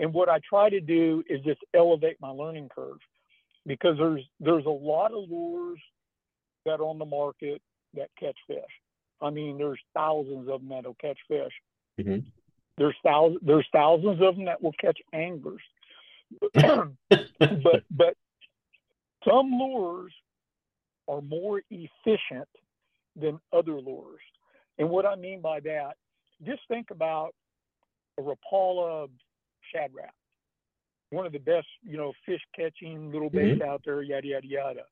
[0.00, 2.98] And what I try to do is just elevate my learning curve
[3.66, 5.78] because there's there's a lot of lures
[6.64, 7.60] that are on the market
[7.94, 8.58] that catch fish.
[9.20, 11.52] I mean, there's thousands of them that'll catch fish.
[12.00, 12.20] Mm-hmm.
[12.78, 15.62] There's thousands there's thousands of them that will catch anglers.
[16.54, 18.14] but but
[19.28, 20.12] some lures
[21.08, 22.48] are more efficient
[23.16, 24.22] than other lures.
[24.78, 25.96] And what I mean by that,
[26.46, 27.34] just think about
[28.18, 29.08] a Rapala
[29.72, 30.14] Shad Rap.
[31.10, 33.70] One of the best, you know, fish catching little baits mm-hmm.
[33.70, 34.82] out there, yada yada yada.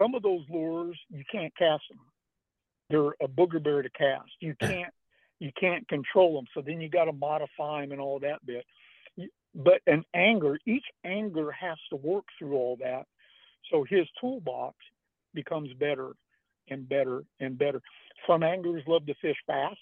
[0.00, 2.00] Some of those lures you can't cast them.
[2.88, 4.30] They're a booger bear to cast.
[4.40, 4.92] You can't
[5.38, 6.46] you can't control them.
[6.54, 8.64] So then you got to modify them and all that bit.
[9.54, 13.06] But an angler, each angler has to work through all that.
[13.70, 14.76] So his toolbox
[15.34, 16.12] becomes better
[16.68, 17.80] and better and better.
[18.26, 19.78] Some anglers love to fish fast.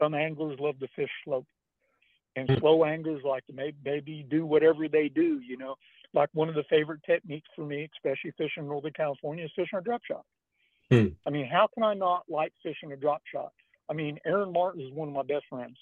[0.00, 1.44] Some anglers love to fish slow
[2.36, 2.60] and mm.
[2.60, 5.74] slow anglers like to maybe, maybe do whatever they do, you know.
[6.14, 9.78] Like one of the favorite techniques for me, especially fishing in Northern California, is fishing
[9.78, 10.24] a drop shot.
[10.90, 11.08] Hmm.
[11.26, 13.52] I mean, how can I not like fishing a drop shot?
[13.90, 15.76] I mean, Aaron Martens is one of my best friends.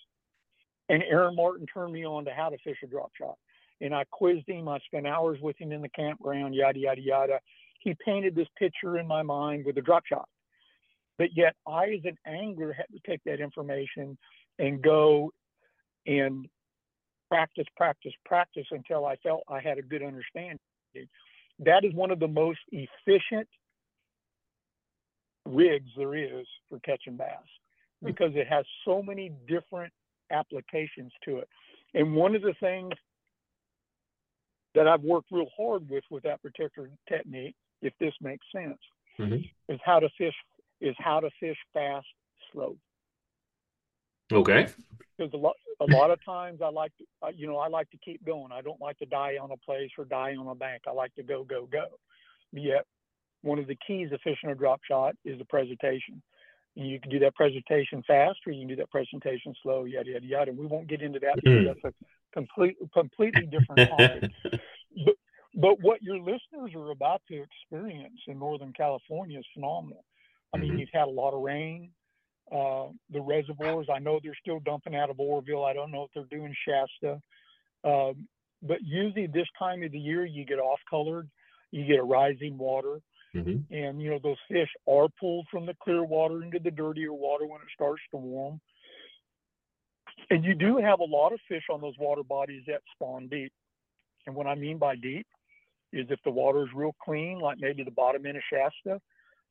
[0.89, 3.37] And Aaron Martens turned me on to how to fish a drop shot.
[3.81, 4.69] And I quizzed him.
[4.69, 7.41] I spent hours with him in the campground, yada, yada, yada.
[7.81, 10.29] He painted this picture in my mind with a drop shot.
[11.19, 14.17] But yet, I, as an angler, had to take that information
[14.59, 15.33] and go
[16.07, 16.47] and
[17.29, 20.59] practice, practice, practice until I felt I had a good understanding.
[21.59, 23.49] That is one of the most efficient
[25.47, 27.29] rigs there is for catching bass
[28.01, 28.07] hmm.
[28.07, 29.93] because it has so many different
[30.31, 31.49] applications to it.
[31.95, 32.93] And one of the things
[34.75, 38.79] that I've worked real hard with with that particular technique, if this makes sense,
[39.19, 39.73] mm-hmm.
[39.73, 40.35] is how to fish
[40.81, 42.07] is how to fish fast,
[42.53, 42.77] slow.
[44.31, 44.67] Okay.
[45.17, 47.91] Because a lot, a lot of times I like to, uh, you know, I like
[47.91, 48.53] to keep going.
[48.53, 50.83] I don't like to die on a place or die on a bank.
[50.87, 51.85] I like to go, go, go.
[52.53, 52.87] Yet,
[53.43, 56.23] one of the keys of fishing a drop shot is the presentation.
[56.77, 60.11] And you can do that presentation fast, or you can do that presentation slow, yada
[60.11, 60.51] yada yada.
[60.51, 64.31] And we won't get into that because that's a complete, completely different topic.
[65.05, 65.15] but,
[65.55, 70.05] but what your listeners are about to experience in Northern California is phenomenal.
[70.55, 70.79] I mean, mm-hmm.
[70.81, 71.91] you've had a lot of rain
[72.53, 73.89] uh, the reservoirs.
[73.93, 75.65] I know they're still dumping out of Oroville.
[75.65, 77.21] I don't know if they're doing Shasta.
[77.85, 78.29] Um,
[78.63, 81.29] but usually this time of the year, you get off colored,
[81.71, 83.01] you get a rising water.
[83.35, 83.71] Mhm.
[83.71, 87.47] And, you know, those fish are pulled from the clear water into the dirtier water
[87.47, 88.61] when it starts to warm.
[90.31, 93.53] And you do have a lot of fish on those water bodies that spawn deep.
[94.27, 95.27] And what I mean by deep
[95.93, 99.01] is if the water is real clean, like maybe the bottom end of Shasta,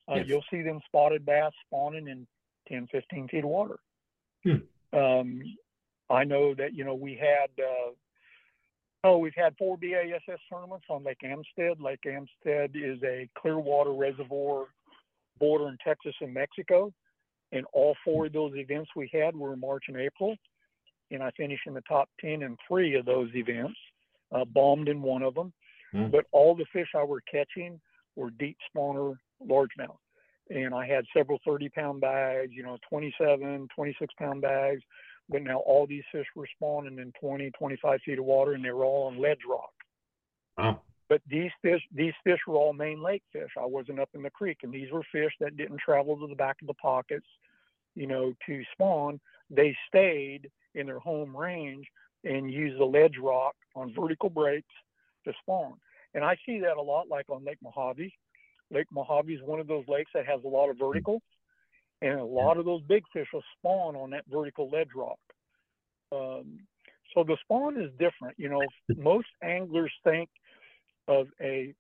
[0.08, 0.28] uh, Yes.
[0.28, 2.28] you'll see them spotted bass spawning in
[2.68, 3.80] 10, 15 feet of water.
[4.44, 4.98] Hmm.
[4.98, 5.42] Um,
[6.10, 7.92] I know that, you know, we had, uh,
[9.04, 11.82] oh, we've had four BASS tournaments on Lake Amistad.
[11.82, 14.68] Lake Amistad is a clear water reservoir
[15.40, 16.94] bordering Texas and Mexico.
[17.52, 20.36] And all four of those events we had were March and April.
[21.12, 23.78] And I finished in the top 10 in three of those events,
[24.32, 25.54] uh, bombed in one of them.
[25.92, 26.08] Hmm.
[26.08, 27.80] But all the fish I were catching
[28.16, 29.98] were deep spawner largemouth.
[30.50, 34.82] And I had several 30 pound bags, you know, 27, 26 pound bags.
[35.28, 38.72] But now all these fish were spawning in 20, 25 feet of water and they
[38.72, 39.74] were all on ledge rock.
[40.58, 40.82] Wow.
[41.08, 43.52] But these fish, these fish were all main lake fish.
[43.60, 46.36] I wasn't up in the creek, and these were fish that didn't travel to the
[46.36, 47.28] back of the pockets,
[47.94, 49.20] you know, to spawn.
[49.50, 51.86] They stayed in their home range
[52.24, 54.74] and used the ledge rock on vertical breaks
[55.26, 55.76] to spawn.
[56.16, 58.14] And I see that a lot, like on Lake Mojave.
[58.72, 61.22] Lake Mojave is one of those lakes that has a lot of vertical,
[62.02, 65.20] and a lot of those big fish will spawn on that vertical ledge rock.
[66.12, 66.60] Um,
[67.14, 68.38] so the spawn is different.
[68.38, 68.62] You know,
[68.98, 70.30] most anglers think
[71.08, 71.74] of a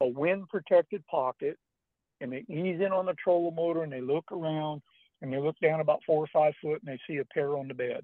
[0.00, 1.56] a wind protected pocket
[2.20, 4.80] and they ease in on the trolling motor and they look around
[5.22, 7.68] and they look down about four or five foot and they see a pair on
[7.68, 8.00] the bed.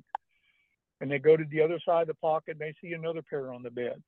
[1.01, 3.53] And they go to the other side of the pocket and they see another pair
[3.53, 4.03] on the bed.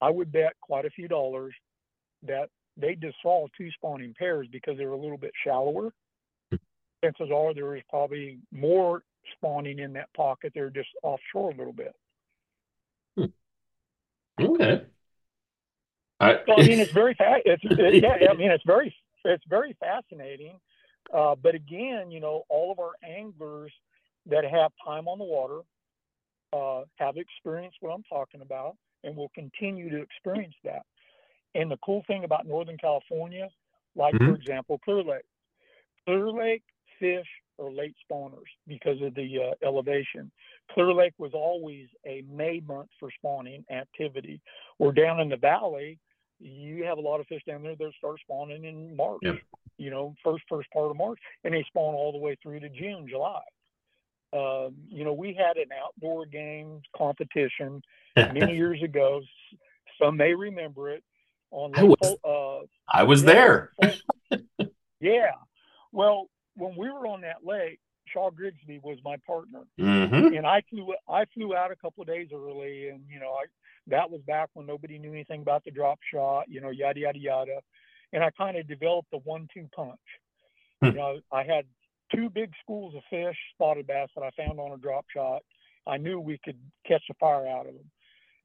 [0.00, 1.54] I would bet quite a few dollars
[2.22, 2.48] that
[2.80, 5.92] they just saw two spawning pairs because they're a little bit shallower.
[7.02, 9.02] Chances are there is probably more
[9.36, 10.52] spawning in that pocket.
[10.54, 11.94] They're just offshore a little bit.
[14.40, 14.82] Okay.
[16.20, 18.30] I, So I mean, it's very fa- it's it, yeah.
[18.30, 20.58] I mean, it's very it's very fascinating.
[21.12, 23.72] Uh, but again, you know, all of our anglers
[24.26, 25.60] that have time on the water
[26.52, 30.82] uh, have experienced what I'm talking about, and will continue to experience that.
[31.54, 33.48] And the cool thing about Northern California,
[33.96, 34.36] like for Mhm.
[34.36, 35.24] example, Clear Lake,
[36.04, 36.62] Clear Lake
[36.98, 37.26] fish
[37.58, 40.30] are late spawners because of the uh, elevation.
[40.70, 44.40] Clear Lake was always a May month for spawning activity.
[44.78, 45.98] We're down in the valley.
[46.38, 49.20] You have a lot of fish down there that start spawning in March.
[49.22, 49.40] Yep.
[49.76, 52.68] You know, first first part of March, and they spawn all the way through to
[52.68, 53.42] June, July.
[54.32, 57.82] Um, you know, we had an outdoor games competition
[58.32, 59.22] many years ago.
[60.00, 61.02] Some may remember it
[61.50, 63.72] on I was- uh, I was yeah, there.
[65.00, 65.32] Yeah.
[65.92, 67.80] Well, when we were on that lake,
[68.12, 72.08] Shaw Grigsby was my partner, hmm and I flew I flew out a couple of
[72.08, 73.44] days early, and you know I
[73.86, 77.18] that was back when nobody knew anything about the drop shot, you know, yada yada
[77.18, 77.60] yada,
[78.12, 79.98] and I kind of developed the one-two punch.
[80.80, 80.86] Hmm.
[80.86, 81.64] You know, I had
[82.14, 85.42] two big schools of fish, spotted bass that I found on a drop shot.
[85.86, 87.90] I knew we could catch a fire out of them.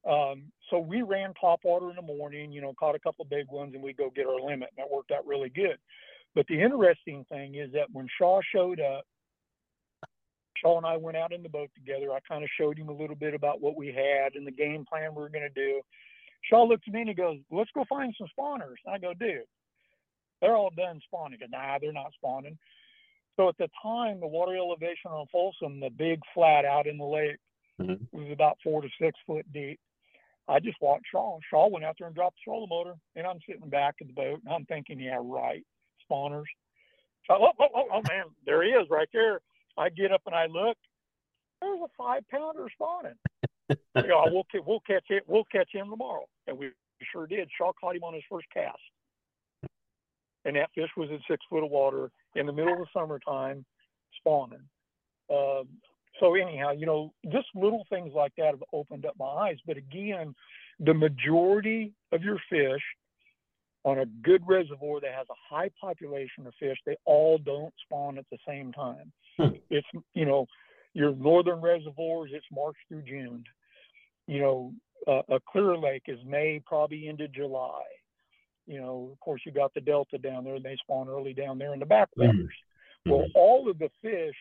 [0.06, 3.30] Um, so we ran top water in the morning, you know, caught a couple of
[3.30, 5.78] big ones, and we go get our limit, and that worked out really good.
[6.36, 9.06] But the interesting thing is that when Shaw showed up,
[10.58, 12.12] Shaw and I went out in the boat together.
[12.12, 14.86] I kind of showed him a little bit about what we had and the game
[14.86, 15.82] plan we were going to do.
[16.44, 19.48] Shaw looked at me and he goes, "Let's go find some spawners." I go, "Dude,
[20.42, 22.58] they're all done spawning." He goes, "Nah, they're not spawning."
[23.36, 27.06] So at the time, the water elevation on Folsom, the big flat out in the
[27.06, 27.38] lake,
[27.80, 28.08] Mhm.
[28.14, 29.80] was about four to six foot deep.
[30.48, 31.40] I just watched Shaw.
[31.50, 34.14] Shaw went out there and dropped the trolling motor, and I'm sitting back in the
[34.14, 35.64] boat, and I'm thinking, "Yeah, right,
[36.10, 36.46] spawners."
[37.28, 39.40] So, oh, oh, oh, oh man, there he is right there.
[39.78, 40.78] I get up and I look.
[41.62, 43.16] There's a five pounder spawning.
[43.70, 45.24] you know, we'll we'll catch it.
[45.28, 46.70] We'll catch him tomorrow, and we
[47.12, 47.50] sure did.
[47.58, 48.78] Shaw caught him on his first cast,
[50.46, 53.66] and that fish was in six foot of water in the middle of the summertime,
[54.20, 54.68] spawning.
[55.32, 55.68] Um,
[56.20, 59.58] so anyhow, you know, just little things like that have opened up my eyes.
[59.66, 60.34] But again,
[60.80, 62.82] the majority of your fish
[63.84, 68.18] on a good reservoir that has a high population of fish, they all don't spawn
[68.18, 69.12] at the same time.
[69.38, 69.56] Hmm.
[69.70, 70.48] It's you know,
[70.94, 73.44] your northern reservoirs, it's March through June.
[74.28, 74.74] You know,
[75.08, 77.84] uh, a clear lake is May probably into July.
[78.66, 81.60] You know, of course, you got the Delta down there, and they spawn early down
[81.60, 82.54] there in the backwaters.
[83.06, 84.34] Well, all of the fish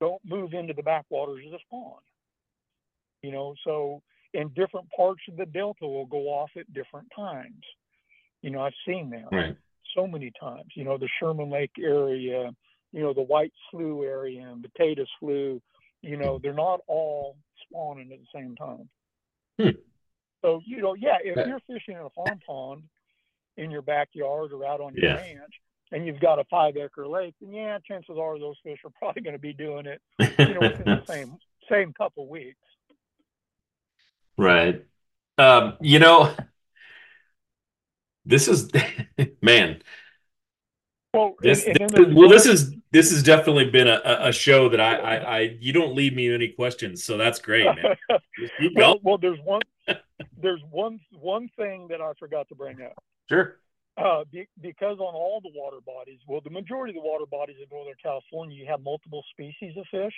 [0.00, 2.00] don't move into the backwaters to spawn.
[3.22, 7.64] You know, so in different parts of the delta will go off at different times.
[8.42, 9.56] You know, I've seen that Right.
[9.94, 10.72] so many times.
[10.74, 12.54] You know, the Sherman Lake area,
[12.92, 15.60] you know, the White Slough area and Potato Slough,
[16.02, 18.88] you know, they're not all spawning at the same time.
[19.58, 19.78] Hmm.
[20.40, 22.84] So, you know, yeah, if you're fishing in a farm pond
[23.58, 25.16] in your backyard or out on your Yeah.
[25.16, 25.60] ranch
[25.92, 29.22] and you've got a five acre lake, then yeah, chances are those fish are probably
[29.22, 30.00] going to be doing it,
[30.38, 31.36] you know, within the same
[31.70, 32.56] same couple weeks.
[34.36, 34.84] Right.
[35.38, 36.34] Um, you know,
[38.24, 38.70] this is
[39.42, 39.82] man,
[41.14, 44.68] Well, this, and, and this- well, this is this has definitely been a, a- show
[44.68, 47.96] that I, I I you don't leave me any questions, so that's great, man.
[48.74, 49.62] Well, well, there's one
[50.36, 52.92] there's one one thing that I forgot to bring up.
[53.28, 53.56] Sure.
[54.02, 57.56] Uh, be, because on all the water bodies, well, the majority of the water bodies
[57.60, 60.14] in Northern California, you have multiple species of fish.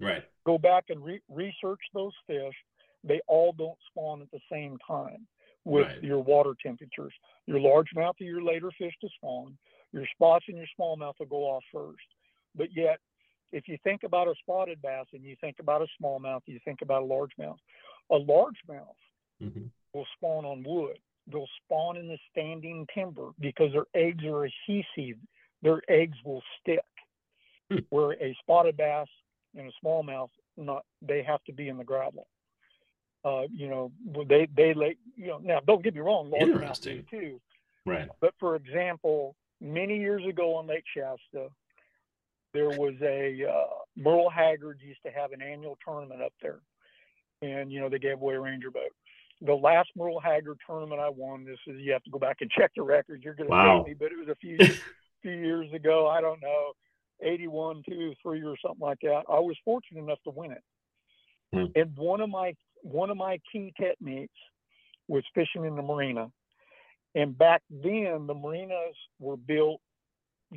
[0.00, 0.22] Right.
[0.46, 2.54] Go back and re- research those fish.
[3.02, 5.26] They all don't spawn at the same time
[5.64, 6.02] with Right.
[6.02, 7.12] your water temperatures.
[7.46, 9.58] Your largemouth are your later fish to spawn.
[9.92, 12.06] Your spots and your smallmouth will go off first.
[12.54, 13.00] But yet,
[13.52, 16.82] if you think about a spotted bass and you think about a smallmouth, you think
[16.82, 17.58] about a largemouth.
[18.10, 18.96] A largemouth
[19.40, 19.70] Mhm.
[19.92, 21.00] will spawn on wood.
[21.30, 25.18] They'll spawn in the standing timber because their eggs are adhesive.
[25.62, 26.84] Their eggs will stick.
[27.70, 27.78] Hmm.
[27.88, 29.08] Where a spotted bass
[29.56, 32.26] and a smallmouth, not they have to be in the gravel.
[33.24, 33.90] Uh, you know,
[34.28, 34.96] they they lay.
[35.16, 37.40] You know, now don't get me wrong, largemouth too.
[37.86, 38.08] Right.
[38.20, 41.48] But for example, many years ago on Lake Shasta,
[42.52, 46.60] there was a uh, Merle Haggard used to have an annual tournament up there,
[47.42, 48.92] and you know they gave away a Ranger boat.
[49.44, 52.50] The last Merle Haggard tournament I won, this is you have to go back and
[52.50, 53.22] check the records.
[53.22, 53.84] You're going to Wow.
[53.86, 54.56] me, but it was a few
[55.22, 56.08] few years ago.
[56.08, 56.72] I don't know,
[57.22, 59.24] 81, 2, 3 or something like that.
[59.28, 60.62] I was fortunate enough to win it.
[61.52, 61.66] Hmm.
[61.74, 64.32] And one of my one of my key techniques
[65.08, 66.30] was fishing in the marina.
[67.14, 69.80] And back then, the marinas were built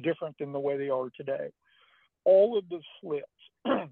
[0.01, 1.49] different than the way they are today.
[2.23, 3.25] All of the slips,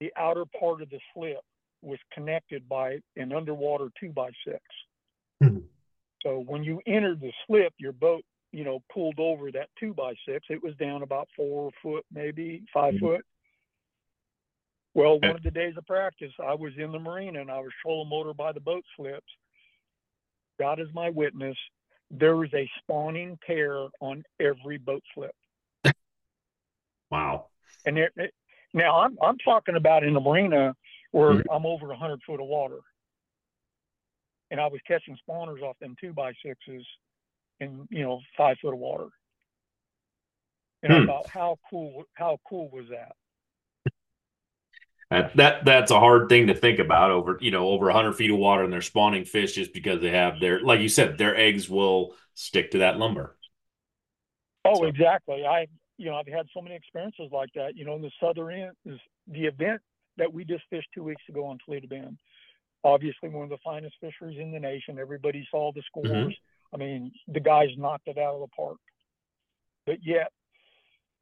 [0.00, 1.38] the outer part of the slip
[1.82, 4.60] was connected by an underwater two by six.
[5.40, 5.58] Hmm.
[6.22, 10.14] So when you entered the slip, your boat, you know, pulled over that two by
[10.26, 10.46] six.
[10.50, 13.00] It was down about four foot, maybe 5 Mhm.
[13.00, 13.26] foot.
[14.94, 17.72] Well, one of the days of practice, I was in the marina and I was
[17.82, 19.32] trolling motor by the boat slips.
[20.58, 21.56] God is my witness.
[22.10, 25.34] There was a spawning pair on every boat slip.
[27.10, 27.46] Wow.
[27.86, 28.10] And there,
[28.74, 30.76] now I'm I'm talking about in the marina
[31.12, 31.46] where Mhm.
[31.50, 32.80] I'm over hundred foot of water,
[34.50, 36.86] and I was catching spawners off them two by sixes
[37.60, 39.08] in you know five foot of water.
[40.82, 41.06] And I Hmm.
[41.06, 43.12] thought, how cool how cool was that?
[45.10, 48.30] That, that that's a hard thing to think about over you know over 100 feet
[48.30, 51.34] of water and they're spawning fish just because they have their like you said their
[51.34, 53.36] eggs will stick to that lumber.
[54.64, 55.44] Oh, So- exactly.
[55.46, 57.76] I, you know, I've had so many experiences like that.
[57.76, 59.80] You know, in the southern end is the event
[60.18, 62.18] that we just fished two weeks ago on Toledo Bend.
[62.84, 64.98] Obviously, one of the finest fisheries in the nation.
[64.98, 66.06] Everybody saw the scores.
[66.08, 66.36] Mhm.
[66.72, 68.78] I mean, the guys knocked it out of the park.
[69.86, 70.32] But yet,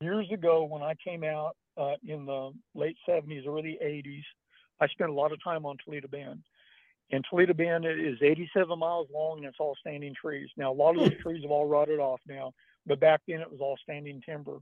[0.01, 4.25] years ago, when I came out uh, in the late 70s, early 80s,
[4.81, 6.43] I spent a lot of time on Toledo Bend.
[7.13, 10.49] And Toledo Bend is 87 miles long and it's all standing trees.
[10.57, 12.53] Now, a lot of those trees have all rotted off now,
[12.87, 14.59] but back then it was all standing timber.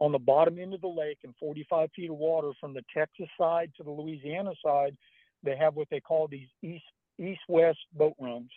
[0.00, 3.28] On the bottom end of the lake and 45 feet of water from the Texas
[3.38, 4.96] side to the Louisiana side,
[5.42, 6.84] they have what they call these east
[7.18, 8.50] east west boat runs.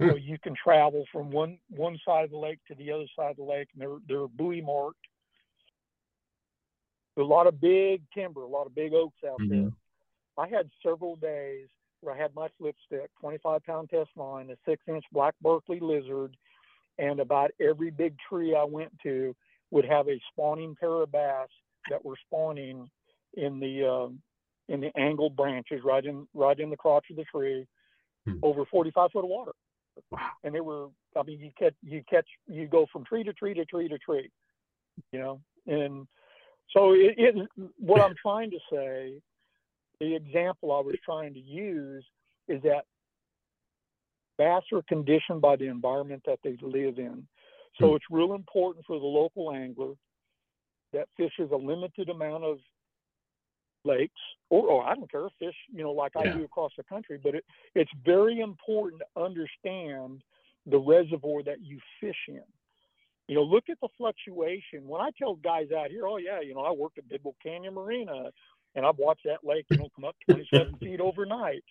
[0.00, 3.30] So you can travel from one one side of the lake to the other side
[3.30, 4.98] of the lake, and they're they're buoy marked.
[7.16, 9.58] A lot of big timber, a lot of big oaks out there.
[9.58, 9.76] Mhm.
[10.38, 11.68] I had several days
[12.00, 15.78] where I had my flip stick, 25 pound test line, a six inch black Berkley
[15.78, 16.36] lizard,
[16.98, 19.36] and about every big tree I went to
[19.72, 21.48] would have a spawning pair of bass
[21.90, 22.88] that were spawning
[23.34, 24.22] in the um,
[24.68, 27.66] in the angled branches right in right in the crotch of the tree,
[28.26, 28.38] Hmm.
[28.42, 29.52] over 45 foot of water.
[30.10, 30.30] Wow.
[30.44, 33.52] And they were, I mean, you catch you catch you go from tree to tree
[33.54, 34.30] to tree to tree,
[35.10, 36.06] you know, and
[36.74, 37.48] so it, it
[37.78, 39.20] what I'm trying to say
[40.00, 42.04] the example I was trying to use
[42.48, 42.84] is that
[44.38, 47.26] bass are conditioned by the environment that they live in.
[47.82, 47.96] So Hmm.
[47.96, 49.94] it's real important for the local angler
[50.92, 52.58] that fishes a limited amount of
[53.84, 54.20] lakes,
[54.50, 57.18] or, or I don't care, fish, you know, like I do across the country.
[57.22, 60.22] But it, it's very important to understand
[60.66, 62.42] the reservoir that you fish in.
[63.28, 64.86] You know, look at the fluctuation.
[64.86, 67.74] When I tell guys out here, oh yeah, you know, I worked at Bidwell Canyon
[67.74, 68.30] Marina,
[68.74, 71.64] and I've watched that lake, you know, come up 27 feet overnight.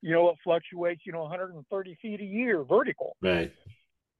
[0.00, 3.16] You know, it fluctuates, you know, 130 feet a year vertical.
[3.22, 3.52] Right.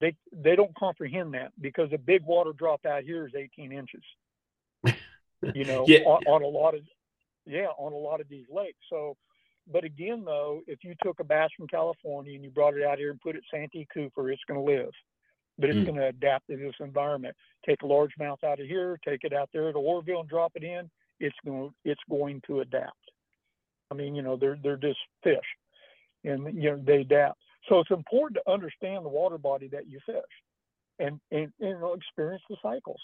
[0.03, 4.03] They they don't comprehend that because a big water drop out here is 18 inches.
[5.55, 5.99] you know, Yeah.
[6.05, 6.83] on, on a lot of,
[7.47, 8.79] yeah, on a lot of these lakes.
[8.91, 9.17] So,
[9.73, 12.99] but again, though, if you took a bass from California and you brought it out
[12.99, 14.91] here and put it Santee Cooper, it's going to live,
[15.57, 15.87] but it's Mm.
[15.87, 17.37] going to adapt to this environment.
[17.65, 20.65] Take a largemouth out of here, take it out there to Oroville and drop it
[20.65, 20.91] in.
[21.21, 22.99] It's going, it's going to adapt.
[23.93, 25.39] I mean, you know, they're they're just fish,
[26.25, 27.39] and you know they adapt.
[27.69, 30.17] So it's important to understand the water body that you fish,
[30.99, 33.01] and and, and experience the cycles.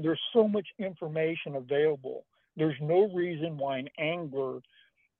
[0.00, 2.24] There's so much information available.
[2.56, 4.60] There's no reason why an angler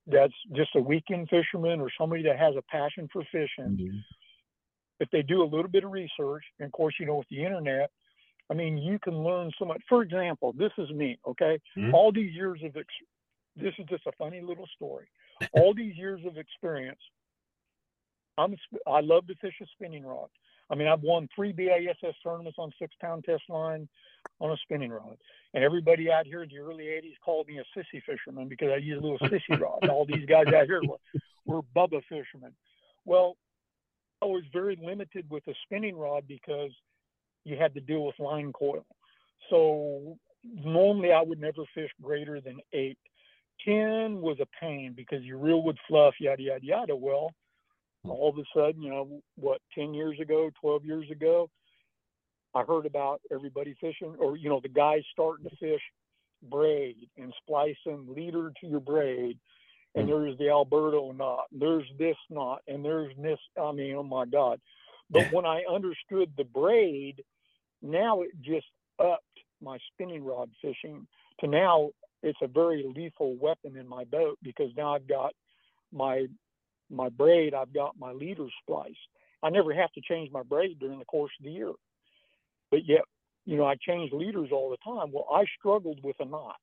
[0.07, 3.77] that's just a weekend fisherman or somebody that has a passion for fishing,
[4.99, 7.43] if they do a little bit of research, and of course, you know, with the
[7.43, 7.89] internet,
[8.49, 9.81] I mean, you can learn so much.
[9.89, 11.59] For example, this is me, okay?
[11.75, 11.93] Mhm.
[11.93, 12.93] All these years of ex-
[13.55, 15.07] this is just a funny little story.
[15.53, 17.01] All these years of experience,
[18.37, 20.29] I'm a I love to fish a spinning rod.
[20.69, 23.87] I mean, I've won three BASS tournaments on six pound test line
[24.39, 25.17] on a spinning rod.
[25.53, 28.77] And everybody out here in the early 80s called me a sissy fisherman because I
[28.77, 29.87] use a little sissy rod.
[29.89, 30.97] All these guys out here were,
[31.45, 32.53] were Bubba fishermen.
[33.05, 33.37] Well,
[34.21, 36.71] I was very limited with a spinning rod because
[37.43, 38.85] you had to deal with line coil.
[39.49, 42.97] So normally I would never fish greater than eight.
[43.65, 46.95] 10 was a pain because your reel would fluff, yada, yada, yada.
[46.95, 47.31] Well,
[48.05, 48.11] Hmm.
[48.11, 51.49] all of a sudden, you know, what, 10 years ago, 12 years ago,
[52.53, 55.81] I heard about everybody fishing, or, you know, the guys starting to fish
[56.49, 59.37] braid and splicing leader to your braid.
[59.95, 60.11] And hmm.
[60.11, 63.39] there's the Alberto knot, there's this knot, and there's this.
[63.61, 64.59] I mean, oh my God.
[65.09, 67.23] But when I understood the braid,
[67.81, 68.65] now it just
[68.99, 69.23] upped
[69.61, 71.07] my spinning rod fishing
[71.39, 71.89] to now
[72.23, 75.33] it's a very lethal weapon in my boat because now I've got
[75.93, 76.25] my
[76.89, 78.97] my braid, I've got my leader spliced.
[79.43, 81.71] I never have to change my braid during the course of the year.
[82.71, 83.01] But yet,
[83.45, 85.11] you know, I change leaders all the time.
[85.11, 86.55] Well, I struggled with a knot.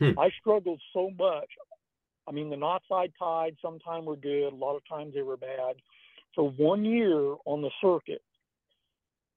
[0.00, 0.18] Hmm.
[0.18, 1.48] I struggled so much.
[2.26, 5.36] I mean, the knots I tied sometimes were good, a lot of times they were
[5.36, 5.76] bad.
[6.34, 8.22] For one year on the circuit,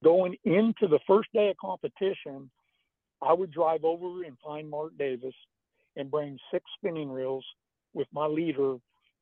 [0.04, 2.50] going into the first day of competition,
[3.22, 5.34] I would drive over and find Mark Davis
[5.96, 7.46] and bring six spinning reels
[7.94, 8.76] with my leader,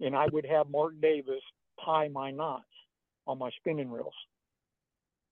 [0.04, 1.42] and I would have Mark Davis
[1.84, 2.66] tie my knots
[3.26, 4.14] on my spinning reels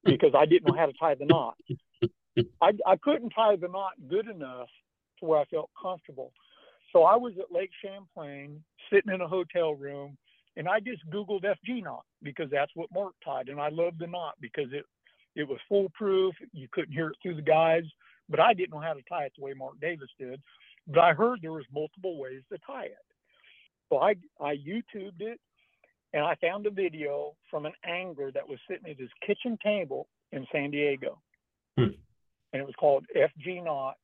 [0.03, 1.55] because I didn't know how to tie the knot.
[2.61, 4.69] I, I couldn't tie the knot good enough
[5.19, 6.31] to where I felt comfortable.
[6.93, 10.17] So I was at Lake Champlain sitting in a hotel room
[10.57, 13.49] and I just Googled FG knot because that's what Mark tied.
[13.49, 14.85] And I loved the knot because it,
[15.35, 16.33] it was foolproof.
[16.53, 17.87] You couldn't hear it through the guides,
[18.29, 20.41] but I didn't know how to tie it the way Mark Davis did.
[20.87, 22.97] But I heard there was multiple ways to tie it.
[23.91, 25.39] So I, I YouTubed it
[26.13, 30.07] and I found a video from an angler that was sitting at his kitchen table
[30.31, 31.21] in San Diego.
[31.77, 31.95] Hmm.
[32.53, 33.95] And it was called FG knot.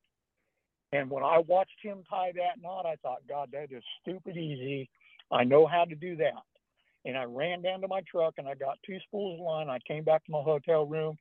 [0.92, 4.90] And when I watched him tie that knot, I thought, God, that is stupid easy.
[5.32, 6.44] I know how to do that.
[7.06, 9.70] And I ran down to my truck and I got two spools of line.
[9.70, 11.18] I came back to my hotel room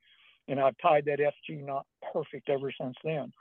[0.49, 3.31] and I've tied that FG knot perfect ever since then.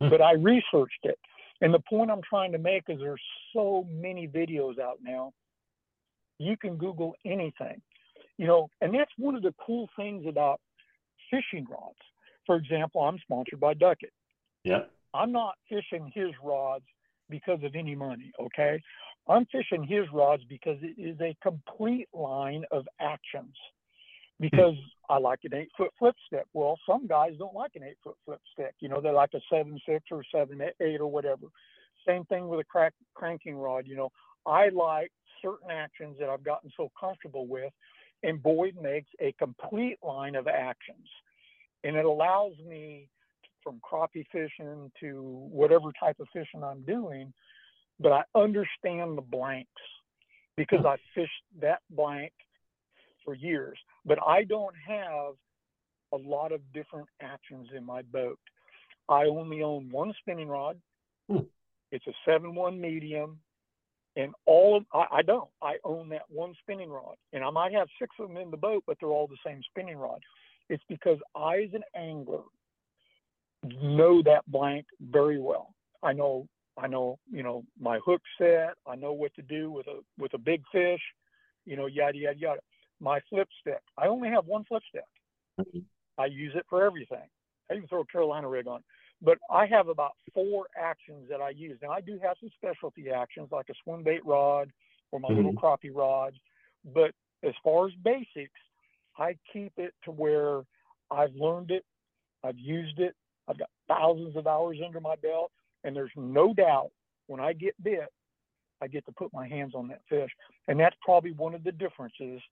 [0.00, 0.10] Hmm.
[0.10, 1.18] But I researched it.
[1.60, 3.20] And the point I'm trying to make is there's
[3.54, 5.32] so many videos out now.
[6.38, 7.80] You can Google anything,
[8.36, 10.60] you know, and that's one of the cool things about
[11.30, 11.96] fishing rods.
[12.44, 14.12] For example, I'm sponsored by Duckett.
[14.64, 14.82] Yeah.
[15.14, 16.84] I'm not fishing his rods
[17.30, 18.80] because of any money, okay?
[19.28, 23.54] I'm fishing his rods because it is a complete line of actions.
[24.38, 24.46] Hmm.
[24.48, 24.74] Because
[25.08, 26.46] I like an eight foot flip stick.
[26.52, 28.74] Well, some guys don't like an eight foot flip stick.
[28.80, 31.46] You know, they like a seven six or seven eight or whatever.
[32.06, 33.86] Same thing with a crack, cranking rod.
[33.86, 34.12] You know,
[34.46, 35.10] I like
[35.42, 37.72] certain actions that I've gotten so comfortable with,
[38.22, 41.08] and Boyd makes a complete line of actions,
[41.84, 43.08] and it allows me
[43.62, 47.32] from crappie fishing to whatever type of fishing I'm doing,
[47.98, 49.70] but I understand the blanks
[50.56, 50.86] because hmm.
[50.86, 52.32] I fished that blank
[53.26, 53.78] for years.
[54.06, 55.34] But I don't have
[56.14, 58.38] a lot of different actions in my boat.
[59.10, 60.80] I only own one spinning rod.
[61.28, 61.40] Hmm.
[61.92, 63.38] It's a seven one medium,
[64.16, 65.50] and all of I, I don't.
[65.60, 68.56] I own that one spinning rod, and I might have six of them in the
[68.56, 70.20] boat, but they're all the same spinning rod.
[70.68, 72.42] It's because I, as an angler,
[73.62, 75.74] know that blank very well.
[76.02, 76.48] I know
[76.78, 80.34] I know, you know, my hook set, I know what to do with a with
[80.34, 81.00] a big fish,
[81.64, 82.60] you know, yada yada yada.
[83.00, 83.82] My flip stick.
[83.98, 85.04] I only have one flip stick.
[85.58, 85.84] Mhm.
[86.18, 87.28] I use it for everything.
[87.70, 88.82] I even throw a Carolina rig on.
[89.22, 91.80] But I have about four actions that I use.
[91.82, 94.72] Now I do have some specialty actions like a swim bait rod
[95.10, 96.36] or my little crappie rods.
[96.84, 98.60] But as far as basics,
[99.16, 100.62] I keep it to where
[101.10, 101.84] I've learned it,
[102.44, 103.14] I've used it,
[103.48, 105.50] I've got thousands of hours under my belt,
[105.84, 106.90] and there's no doubt
[107.26, 108.12] when I get bit,
[108.82, 110.30] I get to put my hands on that fish.
[110.68, 112.42] And that's probably one of the differences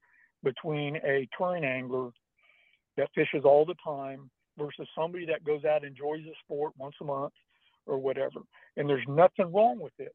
[0.44, 2.10] between a touring angler
[2.96, 6.94] that fishes all the time versus somebody that goes out and enjoys the sport once
[7.00, 7.32] a month
[7.86, 8.40] or whatever.
[8.76, 10.14] And there's nothing wrong with it.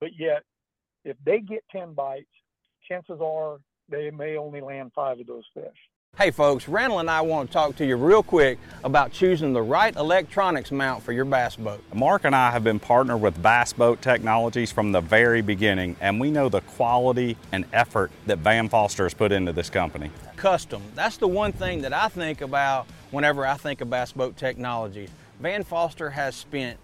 [0.00, 0.42] But yet,
[1.04, 2.26] if they get 10 bites,
[2.86, 5.64] chances are they may only land five of those fish.
[6.18, 9.60] Hey folks, Randall and I want to talk to you real quick about choosing the
[9.60, 11.84] right electronics mount for your bass boat.
[11.92, 16.18] Mark and I have been partnered with Bass Boat Technologies from the very beginning, and
[16.18, 20.10] we know the quality and effort that Van Foster has put into this company.
[20.36, 20.82] Custom.
[20.94, 25.10] That's the one thing that I think about whenever I think of Bass Boat Technologies.
[25.38, 26.78] Van Foster has spent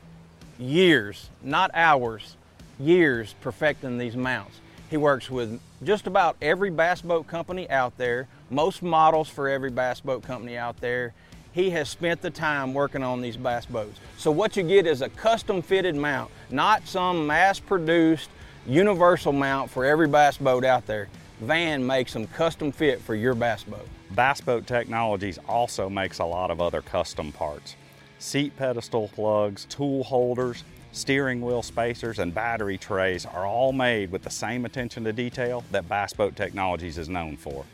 [0.58, 2.36] years, not hours,
[2.78, 4.60] years perfecting these mounts.
[4.90, 9.70] He works with just about every bass boat company out there, most models for every
[9.70, 11.14] bass boat company out there.
[11.52, 13.98] He has spent the time working on these bass boats.
[14.16, 18.30] So what you get is a custom fitted mount, not some mass produced
[18.66, 21.08] universal mount for every bass boat out there.
[21.40, 23.88] Van makes them custom fit for your bass boat.
[24.12, 27.76] Bass Boat Technologies also makes a lot of other custom parts.
[28.18, 34.22] Seat pedestal plugs, tool holders, steering wheel spacers, and battery trays are all made with
[34.22, 37.64] the same attention to detail that Bass Boat Technologies is known for.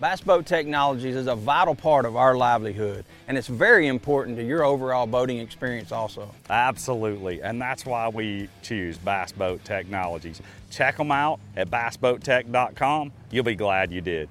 [0.00, 4.44] Bass Boat Technologies is a vital part of our livelihood, and it's very important to
[4.44, 6.28] your overall boating experience also.
[6.50, 10.42] Absolutely, and that's why we choose Bass Boat Technologies.
[10.70, 13.12] Check them out at bassboattech.com.
[13.30, 14.28] You'll be glad you did.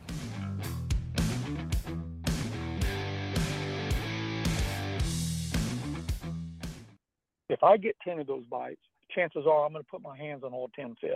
[7.54, 8.82] if I get 10 of those bites,
[9.16, 11.12] chances are I'm going to put my hands on all 10 fish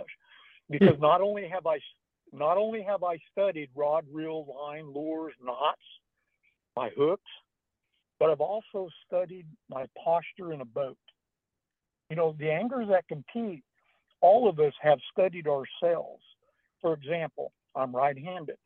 [0.70, 1.78] because not only have I
[2.32, 5.80] not only have I studied rod, reel, line, lures, knots,
[6.76, 7.30] my hooks,
[8.18, 10.98] but I've also studied my posture in a boat.
[12.10, 13.62] You know, the anglers that compete,
[14.20, 16.22] all of us have studied ourselves.
[16.80, 18.56] For example, I'm right-handed.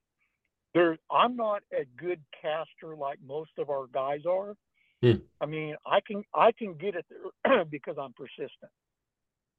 [0.74, 4.54] There, I'm not a good caster like most of our guys are.
[5.02, 5.20] Hmm.
[5.40, 7.04] I mean, I can I can get it
[7.44, 8.70] there because I'm persistent.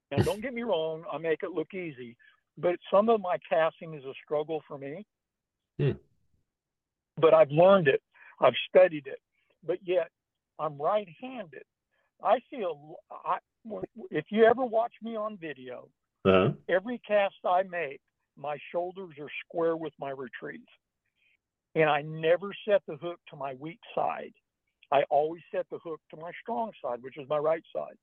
[0.10, 2.16] Now, don't get me wrong, I make it look easy,
[2.58, 5.06] but some of my casting is a struggle for me.
[5.80, 5.92] Hmm.
[7.18, 8.02] But I've learned it,
[8.40, 9.20] I've studied it,
[9.66, 10.10] but yet
[10.60, 11.64] I'm right-handed.
[12.24, 12.72] I see a
[13.12, 13.38] I,
[14.12, 15.90] if you ever watch me on video,
[16.26, 16.54] Uh-huh.
[16.70, 18.00] every cast I make,
[18.38, 20.62] my shoulders are square with my retrieve.
[21.76, 24.34] And I never set the hook to my weak side.
[24.92, 27.98] I always set the hook to my strong side, which is my right side.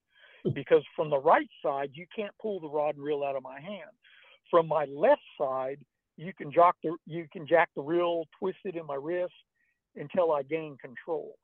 [0.54, 3.60] Because from the right side, you can't pull the rod and reel out of my
[3.60, 3.90] hand.
[4.50, 5.78] From my left side,
[6.16, 9.32] you can jack the you can jack the reel, twist it in my wrist
[9.96, 11.34] until I gain control.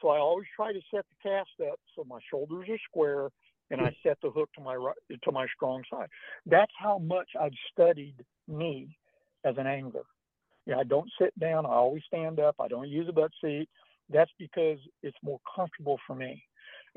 [0.00, 3.30] So I always try to set the cast up so my shoulders are square
[3.70, 6.08] and I set the hook to my right to my strong side.
[6.46, 8.16] That's how much I've studied
[8.48, 8.96] me
[9.44, 10.04] as an angler.
[10.66, 11.66] Yeah, I don't sit down.
[11.66, 12.56] I always stand up.
[12.60, 13.68] I don't use a butt seat.
[14.08, 16.42] That's because it's more comfortable for me.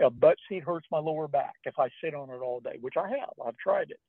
[0.04, 2.96] A butt seat hurts my lower back if I sit on it all day, which
[2.98, 3.34] I have.
[3.46, 4.00] I've tried it.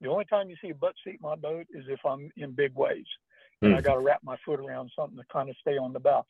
[0.00, 2.52] The only time you see a butt seat in my boat is if I'm in
[2.52, 3.08] big waves
[3.62, 6.00] and I got to wrap my foot around something to kind of stay on the
[6.00, 6.24] bow.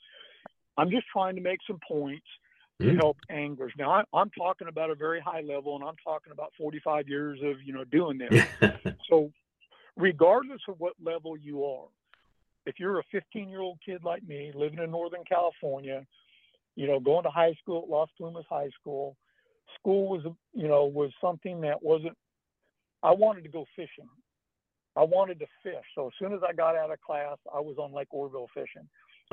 [0.77, 2.27] I'm just trying to make some points
[2.81, 2.97] to Mm.
[2.97, 3.73] help anglers.
[3.77, 7.39] Now, I, I'm talking about a very high level, and I'm talking about 45 years
[7.43, 8.33] of you know doing this.
[9.09, 9.31] so,
[9.97, 11.89] regardless of what level you are,
[12.65, 16.07] if you're a 15 year old kid like me living in Northern California,
[16.75, 19.17] you know, going to high school at Las Plumas High School,
[19.79, 22.17] school was, you know, was something that wasn't,
[23.03, 24.09] I wanted to go fishing.
[24.97, 25.85] I wanted to fish.
[25.95, 28.89] So as soon as I got out of class, I was on Lake Oroville fishing.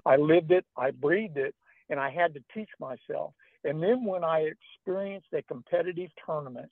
[0.06, 1.56] I lived it, I breathed it,
[1.90, 3.34] and I had to teach myself.
[3.64, 6.70] And then when I experienced a competitive tournament,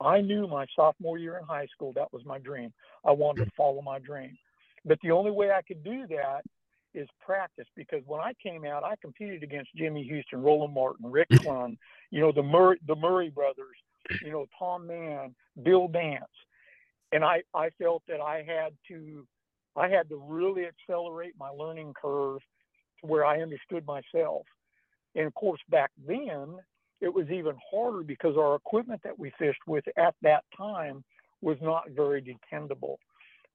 [0.00, 2.72] I knew my sophomore year in high school that was my dream.
[3.04, 4.36] I wanted to follow my dream.
[4.84, 6.42] But the only way I could do that
[6.94, 11.28] is practice because when I came out, I competed against Jimmy Houston, Roland Martin, Rick
[11.44, 11.76] Clunn,
[12.10, 13.76] you know, the Murray, the Murray brothers,
[14.22, 16.24] you know, Tom Mann, Bill Dance.
[17.12, 19.26] And I, I felt that I had to
[19.76, 22.40] I had to really accelerate my learning curve
[23.00, 24.42] to where I understood myself.
[25.14, 26.56] And of course, back then,
[27.00, 31.04] it was even harder because our equipment that we fished with at that time
[31.40, 32.98] was not very dependable.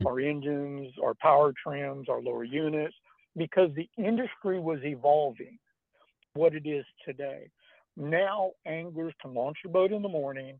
[0.06, 2.96] Our engines, our power trims, our lower units,
[3.38, 5.58] because the industry was evolving
[6.34, 7.50] what it is today.
[7.98, 10.60] Now, anglers can launch a boat in the morning,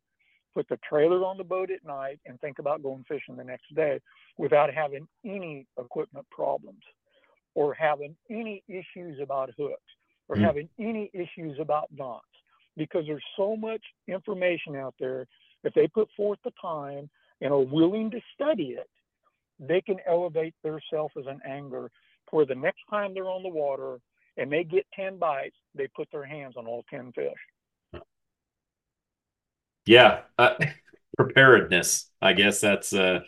[0.54, 3.74] put the trailer on the boat at night, and think about going fishing the next
[3.76, 4.00] day
[4.38, 6.82] without having any equipment problems
[7.56, 9.82] or having any issues about hooks.
[10.28, 10.42] or Mm.
[10.44, 12.26] having any issues about knots
[12.76, 15.28] because there's so much information out there.
[15.64, 17.10] If they put forth the time
[17.42, 18.90] and are willing to study it,
[19.60, 21.92] they can elevate themselves as an angler
[22.28, 24.00] for the next time they're on the water
[24.38, 28.02] and they get 10 bites, they put their hands on all 10 fish.
[29.86, 30.56] Yeah, uh,
[31.18, 32.10] preparedness.
[32.22, 33.20] I guess that's uh,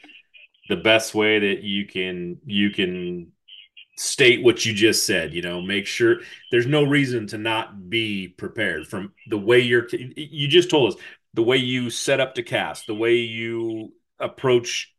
[0.70, 3.32] the best way that you can you can
[3.98, 5.34] state what you just said.
[5.34, 6.18] You know, make sure
[6.52, 9.88] there's no reason to not be prepared from the way you're.
[9.92, 11.00] You just told us
[11.34, 14.94] the way you set up to cast, the way you approach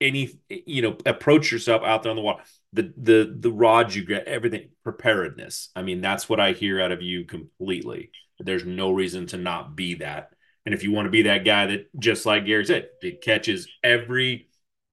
[0.00, 2.42] any you know approach yourself out there on the water
[2.72, 5.70] the the the rods you get everything preparedness.
[5.74, 8.10] I mean that's what i hear out of you completely.
[8.38, 10.30] There's no reason to not be that.
[10.66, 13.68] And if you want to be that guy that just like gary said it catches
[13.82, 14.48] every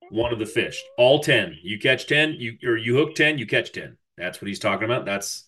[0.10, 0.82] one of the fish.
[0.98, 4.48] All 10 you catch 10 you or you hook 10 you catch 10 that's what
[4.48, 5.06] he's talking about.
[5.06, 5.48] That's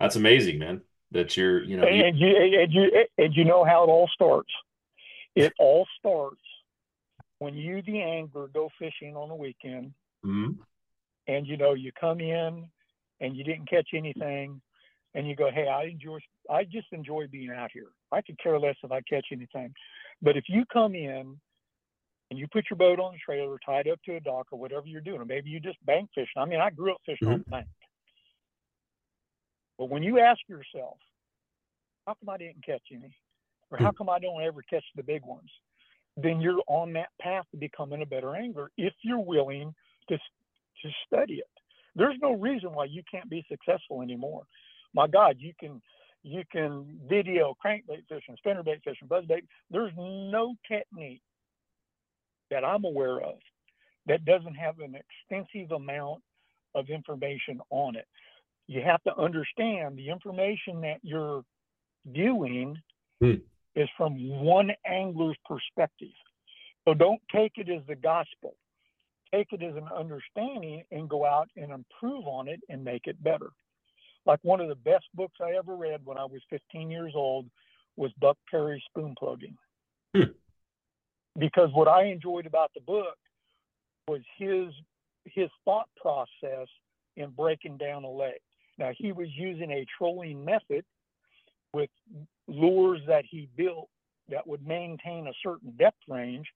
[0.00, 0.80] that's amazing man
[1.12, 4.08] that you're you know you, And you, and you, and you know how it all
[4.12, 4.50] starts.
[5.36, 6.40] It all starts
[7.38, 9.92] when you, the angler, go fishing on a weekend
[10.24, 10.56] Mhm.
[11.28, 12.66] And you know you come in
[13.20, 14.60] and you didn't catch anything
[15.14, 16.18] and you go hey i enjoy
[16.50, 17.88] i just enjoy being out here.
[18.10, 19.72] I could care less if i catch anything.
[20.20, 21.36] But if you come in
[22.30, 24.86] and you put your boat on the trailer tied up to a dock or whatever
[24.86, 26.38] you're doing or maybe you just bank fishing.
[26.38, 27.66] I mean i grew up fishing on the bank.
[29.78, 30.96] But when you ask yourself
[32.06, 33.14] how come i didn't catch any?
[33.70, 33.96] or how hmm.
[33.98, 35.50] come i don't ever catch the big ones?
[36.20, 39.72] then you're on that path to becoming a better angler if you're willing
[40.08, 40.18] to
[40.82, 41.50] to study it.
[41.94, 44.44] There's no reason why you can't be successful anymore.
[44.94, 45.82] My God, you can
[46.22, 49.42] you can video crankbait fishing, spinnerbait fishing, buzzbait.
[49.70, 51.22] There's no technique
[52.50, 53.36] that I'm aware of
[54.06, 56.22] that doesn't have an extensive amount
[56.74, 58.06] of information on it.
[58.66, 61.44] You have to understand the information that you're
[62.06, 62.76] viewing
[63.20, 63.34] Hmm.
[63.74, 66.14] is from one angler's perspective.
[66.84, 68.56] So don't take it as the gospel
[69.32, 73.22] take it as an understanding and go out and improve on it and make it
[73.22, 73.50] better.
[74.26, 77.46] Like one of the best books I ever read when I was 15 years old
[77.96, 79.56] was Buck Perry Spoon Plugging.
[80.14, 80.32] Hmm.
[81.38, 83.16] Because what I enjoyed about the book
[84.06, 84.72] was his
[85.24, 86.68] his thought process
[87.16, 88.40] in breaking down a lake.
[88.78, 90.84] Now he was using a trolling method
[91.74, 91.90] with
[92.46, 93.88] lures that he built
[94.30, 96.46] that would maintain a certain depth range,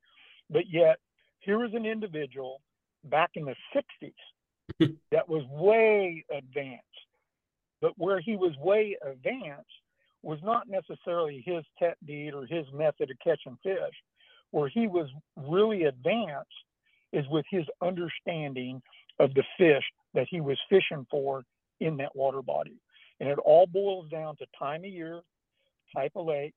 [0.50, 0.98] but yet
[1.42, 2.60] here was an individual
[3.04, 6.82] back in the 60s that was way advanced.
[7.80, 9.66] But where he was way advanced
[10.22, 13.94] was not necessarily his technique or his method of catching fish.
[14.52, 16.48] Where he was really advanced
[17.12, 18.80] is with his understanding
[19.18, 19.82] of the fish
[20.14, 21.42] that he was fishing for
[21.80, 22.76] in that water body.
[23.18, 25.20] And it all boils down to time of year,
[25.94, 26.54] type of lake,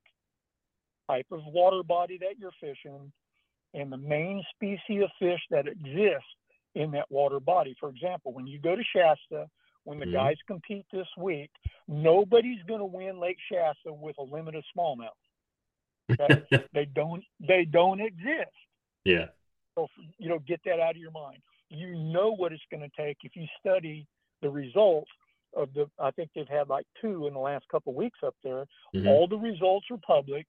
[1.10, 3.12] type of water body that you're fishing,
[3.76, 6.26] and the main species of fish that exists
[6.74, 7.76] in that water body.
[7.80, 9.48] For example, when you go to Shasta,
[9.84, 10.14] when the Mhm.
[10.14, 11.52] guys compete this week,
[11.88, 15.10] nobody's going to win Lake Shasta with a limited smallmouth.
[16.12, 16.44] Okay?
[16.74, 17.24] they don't.
[17.40, 18.52] They don't exist.
[19.04, 19.28] yeah
[19.76, 21.42] So you know, get that out of your mind.
[21.70, 24.08] You know what it's going to take if you study
[24.42, 25.12] the results
[25.54, 25.90] of the.
[26.00, 28.66] I think they've had like two in the last couple of weeks up there.
[28.94, 29.08] Mhm.
[29.08, 30.48] All the results are public,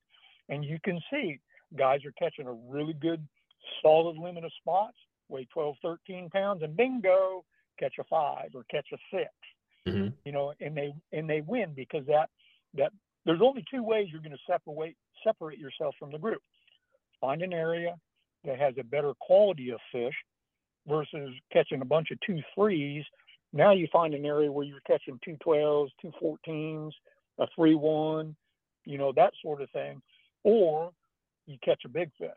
[0.49, 1.39] and you can see
[1.75, 3.27] guys are catching a really good,
[3.83, 4.97] solid limit of spots,
[5.29, 7.45] weigh 12, 13 pounds, and bingo,
[7.79, 9.31] catch a five or catch a 6
[9.87, 10.13] Mhm.
[10.25, 12.29] You know, and they and they win because that
[12.75, 12.93] that
[13.25, 16.43] there's only two ways you're going to separate separate yourself from the group.
[17.21, 17.97] Find an area
[18.45, 20.15] that has a better quality of fish
[20.87, 23.05] versus catching a bunch of two threes.
[23.53, 26.93] Now you find an area where you're catching two twelves, two fourteens,
[27.39, 28.37] a three one,
[28.85, 30.03] you know, that sort of thing.
[30.43, 30.93] Or
[31.47, 32.31] you catch a big fish.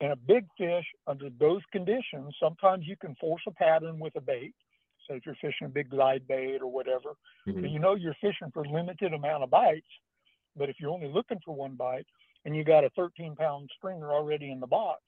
[0.00, 4.20] And a big fish under those conditions, sometimes you can force a pattern with a
[4.20, 4.54] bait.
[5.06, 7.16] So if you're fishing a big glide bait or whatever,
[7.46, 7.64] Mhm.
[7.64, 9.90] and you know you're fishing for limited amount of bites,
[10.56, 12.06] but if you're only looking for one bite
[12.44, 15.02] and you got a 13 pound stringer already in the box,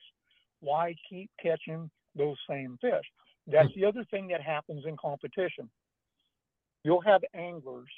[0.60, 3.10] why keep catching those same fish?
[3.46, 5.70] That's the other thing that happens in competition.
[6.84, 7.90] You'll have anglers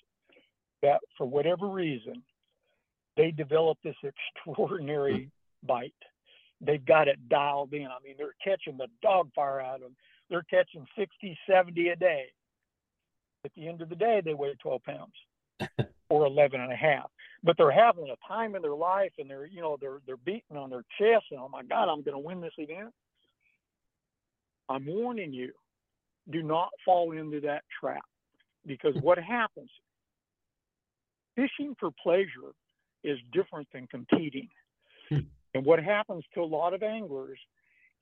[0.83, 2.25] that, for whatever reason,
[3.17, 5.31] they develop this extraordinary
[5.63, 5.67] hmm.
[5.67, 5.95] bite.
[6.61, 7.87] They've got it dialed in.
[7.87, 9.97] I mean, they're catching the dog fire out of them.
[10.31, 12.25] They're catching 60, 70 a day.
[13.45, 15.13] At the end of the day, they weigh 12 pounds
[16.09, 17.11] or 11 and a half.
[17.43, 20.57] But they're having a time in their life and they're, you know, they're, they're beating
[20.57, 22.95] on their chest and, oh my God, I'm going to win this event.
[24.71, 25.53] I'm warning you,
[26.31, 28.05] do not fall into that trap
[28.67, 29.01] because hmm.
[29.01, 29.71] what happens
[31.37, 32.55] fishing for pleasure
[33.05, 34.49] is different than competing.
[35.09, 35.19] Hmm.
[35.55, 37.39] And what happens to a lot of anglers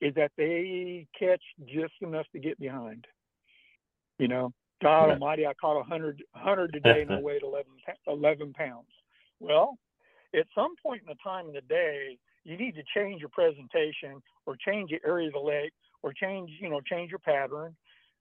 [0.01, 3.05] is that they catch just enough to get behind.
[4.17, 5.11] You know, God.
[5.11, 7.65] Almighty, I caught a hundred hundred today and I weighed 11,
[8.07, 8.87] 11 pounds.
[9.39, 9.77] Well,
[10.35, 14.21] at some point in the time of the day, you need to change your presentation
[14.45, 17.75] or change your area of the lake or change, you know, change your pattern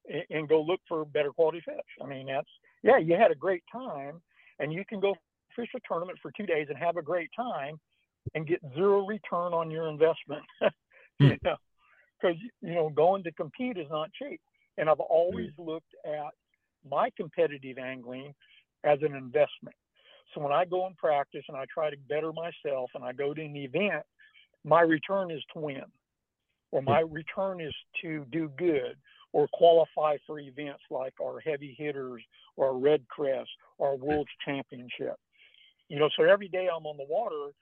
[0.08, 1.76] and, and go look for better quality fish.
[2.02, 2.48] I mean, that's
[2.82, 4.20] yeah, you had a great time,
[4.58, 5.14] and you can go
[5.56, 7.78] fish a tournament for two days and have a great time
[8.34, 10.42] and get zero return on your investment.
[11.20, 11.26] Hmm.
[11.26, 11.56] you know,
[12.18, 14.40] because you know going to compete is not cheap.
[14.78, 15.62] And I've always hmm.
[15.62, 16.32] looked at
[16.88, 18.32] my competitive angling
[18.82, 19.76] as an investment.
[20.34, 23.34] So when I go and practice and I try to better myself and I go
[23.34, 24.04] to an event,
[24.64, 25.84] my return is to win,
[26.70, 26.86] or hmm.
[26.86, 28.96] my return is to do good
[29.32, 32.22] or qualify for events like our heavy hitters
[32.56, 33.48] or our REDCREST
[33.78, 35.16] or our world championship.
[35.92, 37.52] You know, so every day I'm on the water,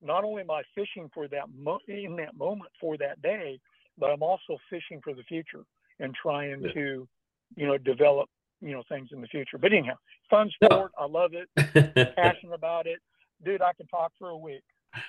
[0.00, 3.58] not only am I fishing for that mo- in that moment for that day,
[3.98, 5.64] but I'm also fishing for the future
[5.98, 6.72] and trying Yeah.
[6.74, 7.08] to,
[7.56, 8.30] you know, develop,
[8.60, 9.58] you know, things in the future.
[9.58, 9.96] But anyhow,
[10.30, 10.68] fun No.
[10.68, 10.92] sport.
[10.96, 11.48] I love it.
[12.14, 13.00] Passionate about it.
[13.44, 14.62] Dude, I can talk for a week.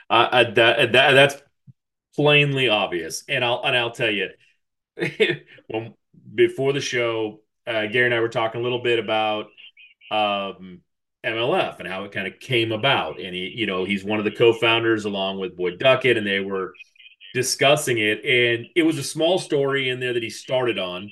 [0.10, 1.36] I, I, that, that that's
[2.16, 4.30] plainly obvious, and I'll and I'll tell you,
[5.68, 5.94] when
[6.34, 9.48] before the show, uh, Gary and I were talking a little bit about
[10.10, 10.82] um,
[11.24, 14.26] MLF and how it kind of came about, and he, you know, he's one of
[14.26, 16.74] the co-founders along with Boyd Duckett, and they were
[17.34, 21.10] discussing it, and it was a small story in there that he started on.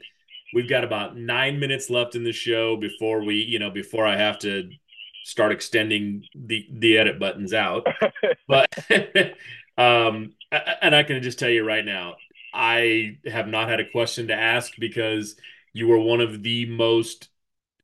[0.53, 4.18] We've got about nine minutes left in the show before we, you know, before I
[4.18, 4.70] have to
[5.24, 7.86] start extending the the edit buttons out.
[8.47, 8.68] but
[9.78, 10.34] um,
[10.82, 12.16] and I can just tell you right now,
[12.53, 15.36] I have not had a question to ask because
[15.74, 17.30] you were one of the most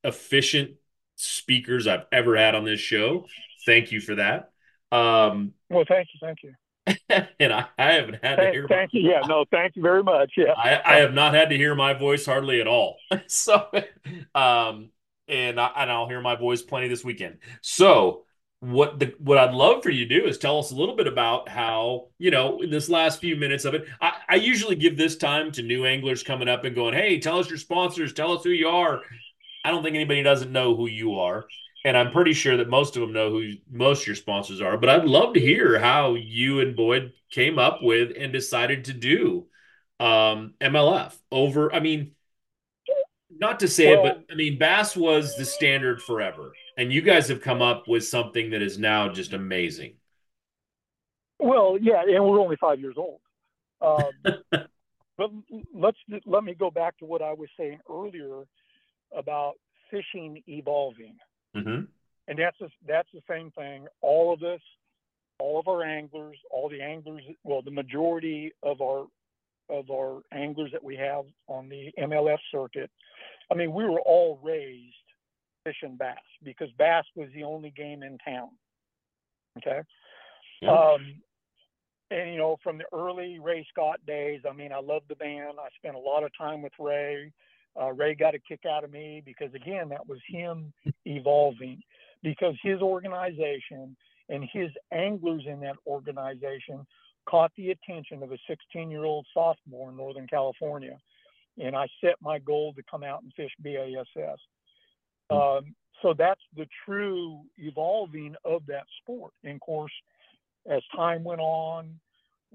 [0.04, 0.72] efficient
[1.16, 3.26] speakers I've ever had on this show.
[3.66, 4.52] Thank you for that.
[4.92, 6.54] Um, well, thank you, thank you,
[7.40, 9.10] and I, I haven't had to hear thank you.
[9.10, 10.34] Yeah, no, thank you very much.
[10.38, 12.98] Yeah, I, I have not had to hear my voice hardly at all.
[13.28, 13.68] so,
[14.36, 14.90] um,
[15.28, 17.40] and I, and I'll hear my voice plenty this weekend.
[17.62, 18.26] So,
[18.60, 21.08] what the what I'd love for you to do is tell us a little bit
[21.08, 23.88] about how you know in this last few minutes of it.
[24.00, 27.40] I, I usually give this time to new anglers coming up and going, "Hey, tell
[27.40, 29.02] us your sponsors, tell us who you are."
[29.66, 31.48] I don't think anybody doesn't know who you are,
[31.84, 34.78] and I'm pretty sure that most of them know who most of your sponsors are.
[34.78, 38.94] But I'd love to hear how you and Boyd came up with and decided to
[38.94, 39.48] do
[40.00, 41.74] um, MLF over.
[41.74, 42.12] I mean,
[43.32, 47.02] not to say Well- it, but I mean, Bass was the standard forever, and you
[47.02, 49.96] guys have come up with something that is now just amazing.
[51.40, 53.20] Well, yeah, and we're only five years old.
[53.82, 54.36] Um,
[55.18, 55.32] but
[55.74, 55.98] let's
[56.28, 58.46] let me go back to what I was saying earlier
[59.16, 59.54] about
[59.92, 61.16] fishing evolving,
[61.56, 61.86] Mm-hmm.
[62.28, 63.88] and that's the, that's the same thing.
[64.02, 64.60] All of us,
[65.40, 69.06] all of our anglers, all the anglers, well, the majority of our
[69.70, 72.92] of our anglers that we have on the MLF circuit.
[73.52, 74.94] I mean, we were all raised
[75.64, 78.50] fishing bass because bass was the only game in town.
[79.58, 79.80] Okay.
[80.62, 80.72] Yeah.
[80.72, 81.16] Um,
[82.12, 85.58] and you know, from the early Ray Scott days, I mean, I loved the band.
[85.60, 87.32] I spent a lot of time with Ray.
[87.80, 90.74] Uh, Ray got a kick out of me because, again, that was him
[91.06, 91.82] evolving
[92.24, 93.96] because his organization
[94.30, 96.86] and his anglers in that organization
[97.28, 100.98] caught the attention of a 16 year old sophomore in Northern California.
[101.62, 104.40] And I set my goal to come out and fish BASS.
[105.30, 109.34] Um, so that's the true evolving of that sport.
[109.44, 109.92] And of course,
[110.70, 112.00] as time went on,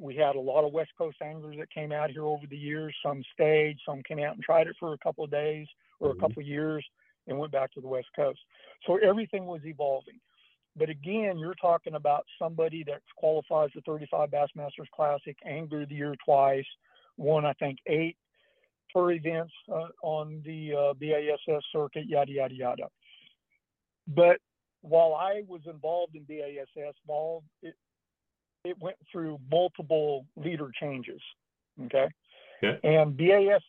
[0.01, 2.97] we had a lot of West Coast anglers that came out here over the years.
[3.05, 5.67] Some stayed, some came out and tried it for a couple of days
[6.01, 6.21] or a Mhm.
[6.21, 6.85] couple of years
[7.27, 8.41] and went back to the West Coast.
[8.87, 10.21] So everything was evolving.
[10.77, 15.97] But again, you're talking about somebody that qualifies the 35 Bassmasters Classic, Angler of the
[15.97, 16.67] Year twice,
[17.17, 18.17] won, I think, eight
[18.89, 22.91] tour events uh, on the uh, BASS circuit, yada, yada, yada.
[24.07, 24.41] But
[24.83, 27.75] while I was involved in BASS, ball, it,
[28.65, 31.21] it went through multiple leader changes.
[31.87, 32.09] Okay.
[32.63, 32.79] Okay.
[32.85, 33.63] And BASS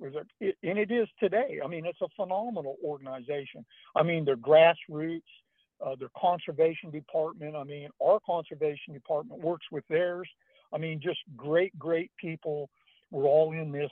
[0.00, 1.60] was, a, it, and it is today.
[1.64, 3.64] I mean, it's a phenomenal organization.
[3.94, 5.22] I mean, their grassroots,
[5.84, 7.54] uh, their conservation department.
[7.54, 10.28] I mean, our conservation department works with theirs.
[10.72, 12.68] I mean, just great, great people.
[13.12, 13.90] We're all in this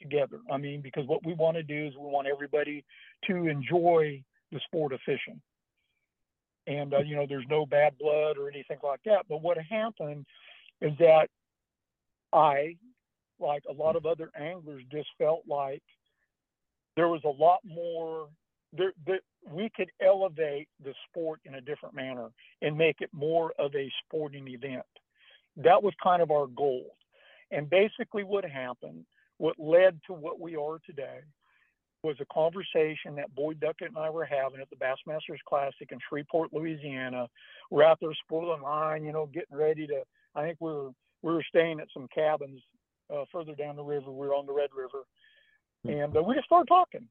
[0.00, 0.38] together.
[0.50, 2.84] I mean, because what we want to do is we want everybody
[3.26, 5.40] to enjoy the sport of fishing.
[6.70, 9.26] And, uh, you know, there's no bad blood or anything like that.
[9.28, 10.24] But what happened
[10.80, 11.26] is that
[12.32, 12.76] I,
[13.40, 15.82] like a lot of other anglers, just felt like
[16.94, 18.28] there was a lot more
[18.72, 19.18] there, there,
[19.50, 22.28] we could elevate the sport in a different manner
[22.62, 24.86] and make it more of a sporting event.
[25.56, 26.94] That was kind of our goal.
[27.50, 29.04] And basically, what happened,
[29.38, 31.18] what led to what we are today,
[32.02, 35.98] was a conversation that Boyd Duckett and I were having at the Bassmasters Classic in
[36.08, 37.28] Shreveport, Louisiana.
[37.70, 40.02] We're out there spooling line, you know, getting ready to.
[40.34, 40.90] I think we were
[41.22, 42.62] we were staying at some cabins
[43.14, 44.10] uh, further down the river.
[44.10, 45.04] We were on the Red River,
[45.84, 47.06] and uh, we just started talking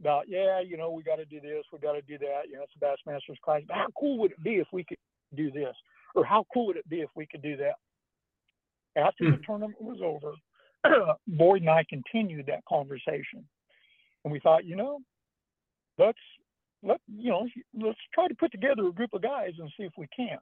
[0.00, 2.42] about, yeah, you know, we got to do this, we got to do that.
[2.50, 3.66] You know, it's a Bassmasters Classic.
[3.70, 4.98] How cool would it be if we could
[5.34, 5.74] do this,
[6.14, 7.74] or how cool would it be if we could do that?
[8.96, 10.34] After the tournament was over,
[11.26, 13.46] Boyd and I continued that conversation
[14.26, 14.98] and we thought, you know,
[15.98, 16.18] let's
[16.82, 17.46] let you know,
[17.80, 20.38] let's try to put together a group of guys and see if we can.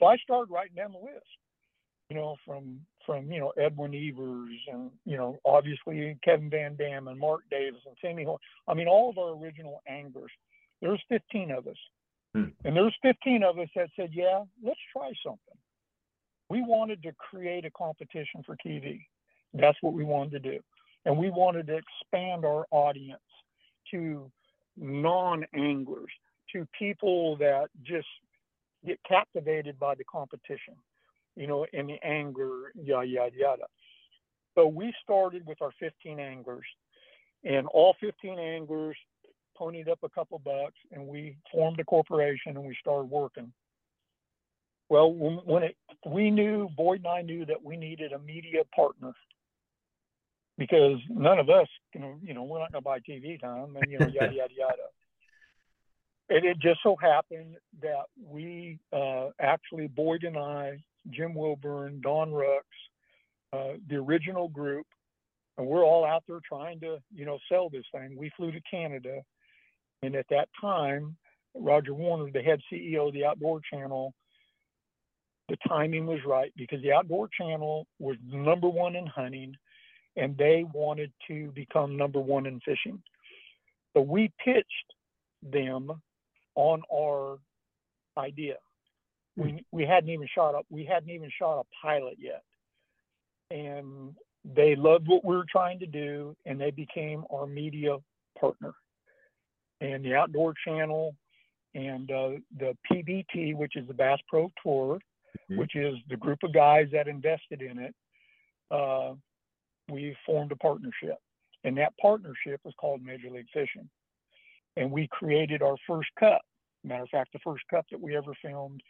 [0.00, 1.24] So I started writing down the list,
[2.10, 7.06] you know, from from you know Edwin Evers and you know obviously Kevin Van Dam
[7.06, 8.40] and Mark Davis and Sammy Horn.
[8.66, 10.32] I mean, all of our original anglers.
[10.80, 11.76] There's 15 of us,
[12.34, 12.48] Hmm.
[12.64, 15.58] and there's 15 of us that said, yeah, let's try something.
[16.50, 19.06] We wanted to create a competition for TV.
[19.54, 20.60] That's what we wanted to do
[21.04, 23.20] and we wanted to expand our audience
[23.90, 24.30] to
[24.76, 26.10] non-anglers,
[26.52, 28.06] to people that just
[28.86, 30.74] get captivated by the competition,
[31.36, 33.64] you know, and the anger, yada yada yada.
[34.54, 36.66] So we started with our 15 anglers,
[37.44, 38.96] and all 15 anglers
[39.58, 43.52] ponied up a couple bucks, and we formed a corporation and we started working.
[44.88, 45.76] Well, when, it,
[46.06, 49.14] we knew, Boyd and I knew that we needed a media partner
[50.58, 53.76] because none of us, you know, you know, we're not going to buy TV time,
[53.76, 54.88] and you know, yada yada yada.
[56.28, 62.30] And it just so happened that we uh, actually Boyd and I, Jim Wilburn, Don
[62.30, 62.60] Rux,
[63.52, 64.86] uh, the original group,
[65.58, 68.16] and we're all out there trying to, you know, sell this thing.
[68.16, 69.20] We flew to Canada,
[70.02, 71.16] and at that time,
[71.54, 74.14] Roger Werner, the head CEO of the Outdoor Channel,
[75.48, 79.54] the timing was right because the Outdoor Channel was number one in hunting
[80.16, 83.02] and they wanted to become number one in fishing.
[83.94, 84.66] So we pitched
[85.42, 85.90] them
[86.54, 87.38] on our
[88.18, 88.56] idea.
[89.36, 92.42] We we hadn't even shot up we hadn't even shot a pilot yet.
[93.50, 97.96] And they loved what we were trying to do and they became our media
[98.38, 98.74] partner.
[99.80, 101.14] And the outdoor channel
[101.74, 104.98] and uh, the PBT, which is the Bass Pro Tour,
[105.50, 105.58] Mhm.
[105.58, 107.94] which is the group of guys that invested in it,
[108.70, 109.14] uh,
[109.90, 111.16] we formed a partnership.
[111.64, 113.88] And that partnership was called Major League Fishing.
[114.76, 116.40] And we created our first cup.
[116.84, 118.82] Matter of fact, the first cup that we ever filmed,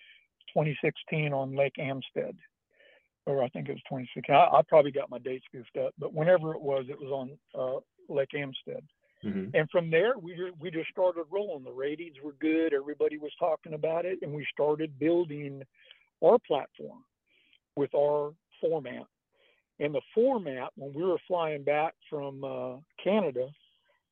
[0.54, 2.36] 2016 on Lake Amistad.
[3.26, 4.34] Or I think it was 2016.
[4.34, 7.38] I, I probably got my dates goofed up, but whenever it was, it was on
[7.54, 7.80] uh,
[8.12, 8.84] Lake Amistad.
[9.24, 9.50] Mhm.
[9.54, 11.62] And from there, we ju- we just started rolling.
[11.62, 12.74] The ratings were good.
[12.74, 15.62] Everybody was talking about it, and we started building
[16.24, 17.04] our platform
[17.76, 19.06] with our format.
[19.82, 23.48] And the format, when we were flying back from uh, Canada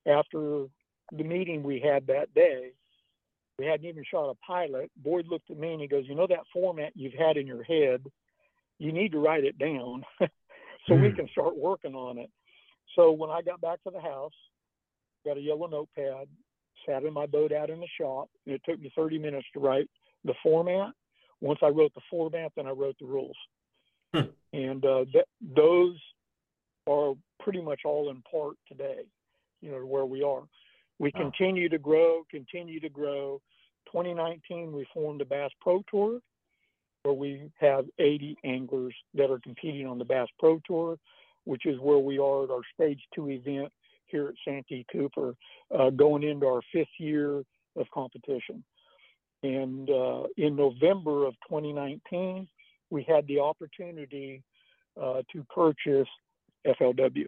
[0.05, 0.65] after
[1.13, 2.73] the meeting we had that day,
[3.57, 4.91] we hadn't even shot a pilot.
[4.97, 7.63] Boyd looked at me and he goes, "You know that format you've had in your
[7.63, 8.05] head,
[8.81, 10.05] you need to write it down
[10.89, 11.15] so we Hmm.
[11.15, 12.33] can start working on it."
[12.97, 14.35] So when I got back to the house,
[15.25, 16.27] got a yellow notepad,
[16.85, 19.61] sat in my boat out in the shop, and it took me 30 minutes to
[19.61, 19.89] write
[20.25, 20.93] the format.
[21.41, 23.37] Once I wrote the format, then I wrote the rules.
[24.15, 24.31] Hmm.
[24.53, 25.97] And uh, th- those
[26.89, 29.03] are pretty much all in part today,
[29.61, 30.43] you know, where we are.
[30.99, 31.23] We Wow.
[31.23, 33.41] continue to grow, continue to grow.
[33.87, 36.21] 2019, we formed the Bass Pro Tour,
[37.03, 40.99] where we have 80 anglers that are competing on the Bass Pro Tour,
[41.45, 43.73] which is where we are at our stage two event
[44.07, 45.35] here at Santee Cooper,
[45.77, 47.43] uh, going into our fifth year
[47.77, 48.63] of competition.
[49.43, 52.47] And uh, in November of 2019,
[52.91, 54.43] we had the opportunity
[55.01, 56.09] uh, to purchase
[56.67, 57.27] FLW.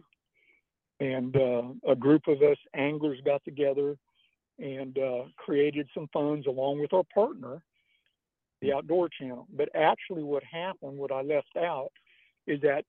[0.99, 3.97] And uh, a group of us anglers got together
[4.59, 7.61] and uh, created some funds along with our partner,
[8.61, 9.47] the Outdoor Channel.
[9.55, 11.91] But actually, what happened, what I left out,
[12.45, 12.85] is that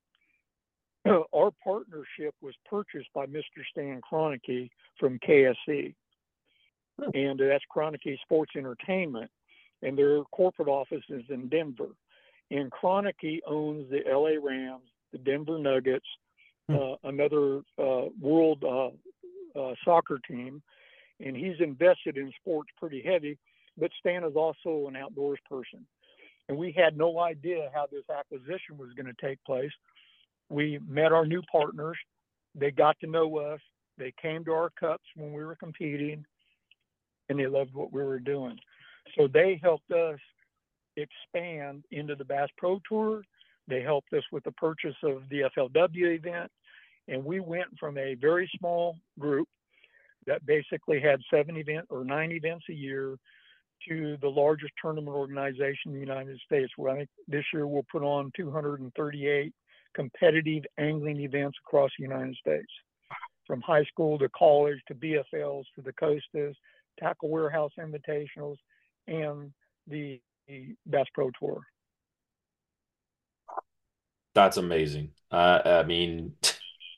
[1.35, 3.63] our partnership was purchased by Mr.
[3.71, 4.69] Stan Kroenke
[4.99, 5.95] from KSC.
[7.01, 7.11] Hmm.
[7.15, 9.31] And that's Kroenke Sports Entertainment.
[9.83, 11.89] And their corporate office is in Denver.
[12.51, 16.07] And Kroenke owns the LA Rams, the Denver Nuggets,
[16.67, 16.77] Hmm.
[16.77, 18.89] uh, another uh, world uh,
[19.59, 20.63] uh, soccer team.
[21.21, 23.37] And he's invested in sports pretty heavy.
[23.77, 25.87] But Stan is also an outdoors person.
[26.49, 29.73] And we had no idea how this acquisition was going to take place
[30.49, 31.97] we met our new partners.
[32.55, 33.61] They got to know us.
[33.99, 36.25] They came to our cups when we were competing,
[37.29, 38.59] and they loved what we were doing.
[39.17, 40.19] So they helped us
[40.97, 43.23] expand into the Bass Pro Tour.
[43.69, 46.51] They helped us with the purchase of the FLW event.
[47.09, 49.49] And we went from a very small group
[50.27, 53.17] that basically had seven event or nine events a year
[53.89, 56.73] to the largest tournament organization in the United States.
[56.77, 59.53] Where I think this year we'll put on 238
[59.95, 62.71] competitive angling events across the United States,
[63.47, 66.57] from high school to college to BFLs to the Costas,
[66.99, 68.57] Tackle Warehouse Invitationals,
[69.07, 69.53] and
[69.87, 71.63] the, the Bass Pro Tour.
[74.35, 75.11] That's amazing.
[75.31, 76.35] Uh, I mean,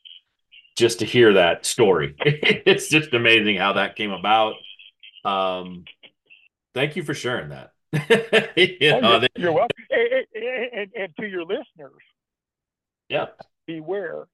[0.77, 4.55] just to hear that story, it's just amazing how that came about.
[5.23, 5.85] Um,
[6.73, 7.71] thank you for sharing that.
[7.93, 9.77] you oh, know, you're, you're, welcome.
[9.89, 10.25] And,
[10.73, 12.03] and, and, to your listeners,
[13.07, 13.27] yeah,
[13.65, 14.25] beware,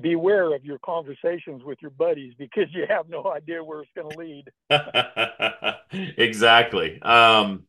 [0.00, 4.10] beware of your conversations with your buddies because you have no idea where it's going
[4.10, 6.16] to lead.
[6.16, 7.02] exactly.
[7.02, 7.64] Um,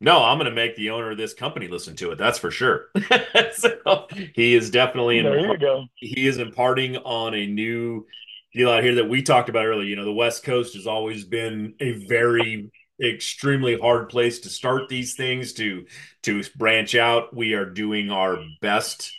[0.00, 2.18] no, I'm going to make the owner of this company listen to it.
[2.18, 2.88] That's for sure.
[3.54, 5.86] so he is definitely there you go.
[5.94, 8.06] He is imparting on a new
[8.52, 9.86] deal out here that we talked about earlier.
[9.86, 12.70] You know, the West Coast has always been a very
[13.02, 15.86] extremely hard place to start these things to
[16.24, 17.34] to branch out.
[17.34, 19.12] We are doing our best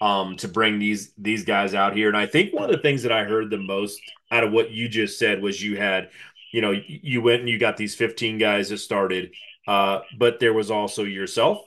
[0.00, 3.02] um, to bring these these guys out here, and I think one of the things
[3.02, 4.00] that I heard the most
[4.30, 6.10] out of what you just said was you had,
[6.52, 9.32] you know, you went and you got these 15 guys that started
[9.66, 11.62] uh, but there was also yourself.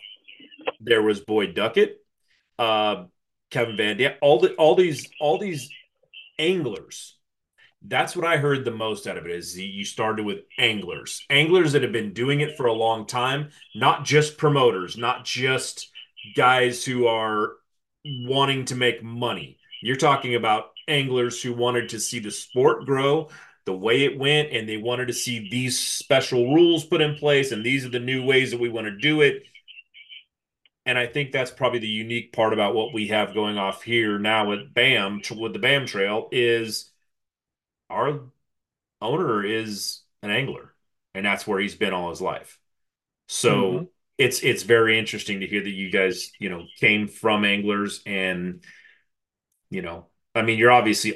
[0.80, 1.98] There was Boyd Duckett,
[2.58, 3.06] uh,
[3.52, 5.70] Kevin Van Dam, all the all these all these
[6.40, 7.18] anglers.
[7.86, 11.74] That's what I heard the most out of it is you started with anglers, anglers
[11.74, 15.92] that have been doing it for a long time, not just promoters, not just
[16.34, 17.54] guys who are
[18.06, 19.58] wanting to make money.
[19.82, 23.30] You're talking about anglers who wanted to see the sport grow,
[23.66, 27.52] the way it went and they wanted to see these special rules put in place
[27.52, 29.44] and these are the new ways that we want to do it.
[30.86, 34.20] And i think that's probably the unique part about what we have going off here
[34.20, 36.92] now with bam with the bam trail is
[37.90, 38.20] our
[39.02, 40.74] owner is an angler
[41.14, 42.60] and that's where he's been all his life.
[43.28, 43.84] So mm-hmm.
[44.18, 48.64] it's it's very interesting to hear that you guys you know came from anglers and
[49.70, 51.16] you know i mean you're obviously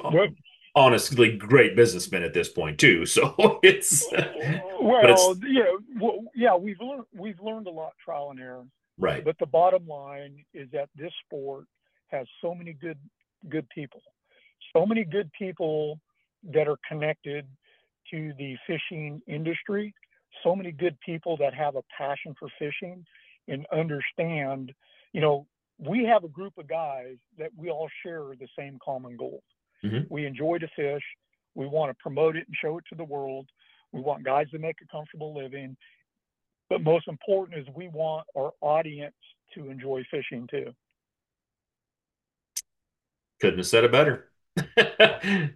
[0.77, 3.05] honestly great businessman at this point too.
[3.05, 5.63] So it's well, it's, yeah,
[5.99, 8.63] well, yeah, we've learned we've learned a lot trial and error.
[8.99, 9.25] Right.
[9.25, 11.65] But the bottom line is that this sport
[12.09, 12.99] has so many good
[13.49, 14.01] good people,
[14.75, 15.99] so many good people
[16.53, 17.45] that are connected
[18.11, 19.93] to the fishing industry,
[20.43, 23.03] so many good people that have a passion for fishing
[23.47, 24.71] and understand,
[25.13, 25.47] you know,
[25.79, 29.43] we have a group of guys that we all share the same common goal.
[29.87, 30.13] Mm-hmm.
[30.13, 31.03] We enjoy to fish.
[31.55, 33.47] We want to promote it and show it to the world.
[33.91, 35.75] We want guys to make a comfortable living.
[36.69, 39.15] But most important is we want our audience
[39.55, 40.73] to enjoy fishing too.
[43.39, 44.29] Couldn't have said it better.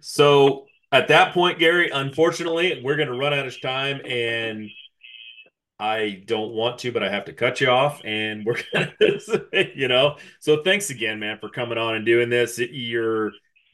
[0.00, 4.70] so at that point, Gary, unfortunately, we're going to run out of time and
[5.78, 9.70] I don't want to, but I have to cut you off and we're going to,
[9.74, 12.58] you know, so thanks again, man, for coming on and doing this.
[12.58, 13.32] You're,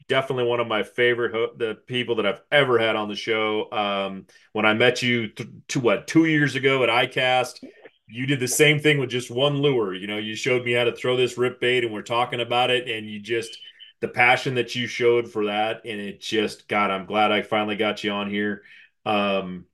[0.09, 3.71] definitely one of my favorite ho- the people that I've ever had on the show.
[3.71, 7.63] Um, when I met you th- to what two years ago at ICAST,
[8.07, 9.93] you did the same thing with just one lure.
[9.93, 12.71] You know, you showed me how to throw this rip bait, and we're talking about
[12.71, 13.57] it, and you just
[14.01, 17.75] the passion that you showed for that, and it just God, I'm glad I finally
[17.75, 18.63] got you on here.
[19.05, 19.65] Um,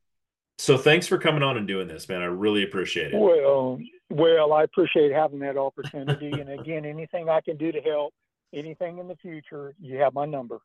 [0.58, 2.22] so thanks for coming on and doing this, man.
[2.22, 3.20] I really appreciate it.
[3.20, 3.80] Well,
[4.10, 8.14] well, I appreciate having that opportunity, and again, anything I can do to help
[8.54, 10.62] anything in the future, you have my number.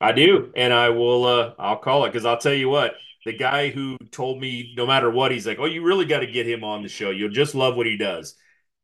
[0.00, 1.24] I do, and I will.
[1.24, 2.94] Uh, I'll call it because I'll tell you what.
[3.24, 6.26] The guy who told me no matter what, he's like, "Oh, you really got to
[6.26, 7.10] get him on the show.
[7.10, 8.34] You'll just love what he does."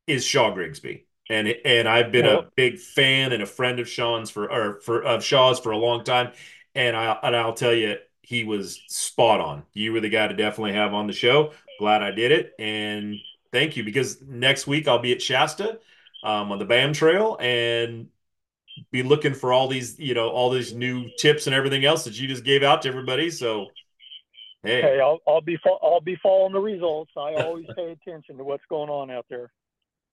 [0.06, 3.88] Is Shaw Grigsby, and and I've been well, a big fan and a friend of
[3.88, 6.32] Sean's for or for of Shaw's for a long time,
[6.74, 9.64] and I and I'll tell you, he was spot on.
[9.72, 11.52] You were the guy to definitely have on the show.
[11.80, 13.16] Glad I did it, and
[13.52, 15.80] thank you because next week I'll be at Shasta
[16.22, 18.08] um, on the BAM Trail, and
[18.90, 22.18] be looking for all these, you know, all these new tips and everything else that
[22.18, 23.30] you just gave out to everybody.
[23.30, 23.66] So,
[24.62, 27.12] hey, hey I'll, I'll be I'll be following the results.
[27.16, 29.50] I always pay attention to what's going on out there.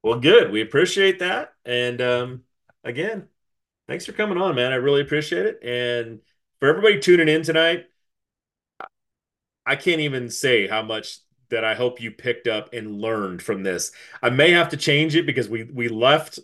[0.03, 0.51] Well, good.
[0.51, 1.53] We appreciate that.
[1.65, 2.41] And um,
[2.83, 3.27] again,
[3.87, 4.71] thanks for coming on, man.
[4.71, 5.59] I really appreciate it.
[5.63, 6.19] And
[6.59, 7.85] for everybody tuning in tonight,
[9.65, 11.19] I can't even say how much
[11.49, 13.91] that I hope you picked up and learned from this.
[14.21, 16.39] I may have to change it because we we left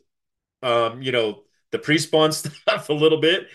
[0.64, 3.48] um, you know, the pre-spawn stuff a little bit,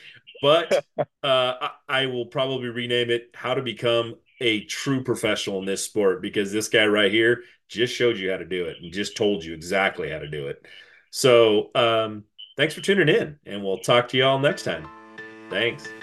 [0.43, 5.64] but uh, I, I will probably rename it "How to Become a true professional in
[5.64, 8.93] this sport because this guy right here just showed you how to do it and
[8.93, 10.64] just told you exactly how to do it.
[11.10, 12.24] So, um,
[12.56, 14.86] thanks for tuning in, and we'll talk to you all next time.
[15.48, 15.95] Thanks.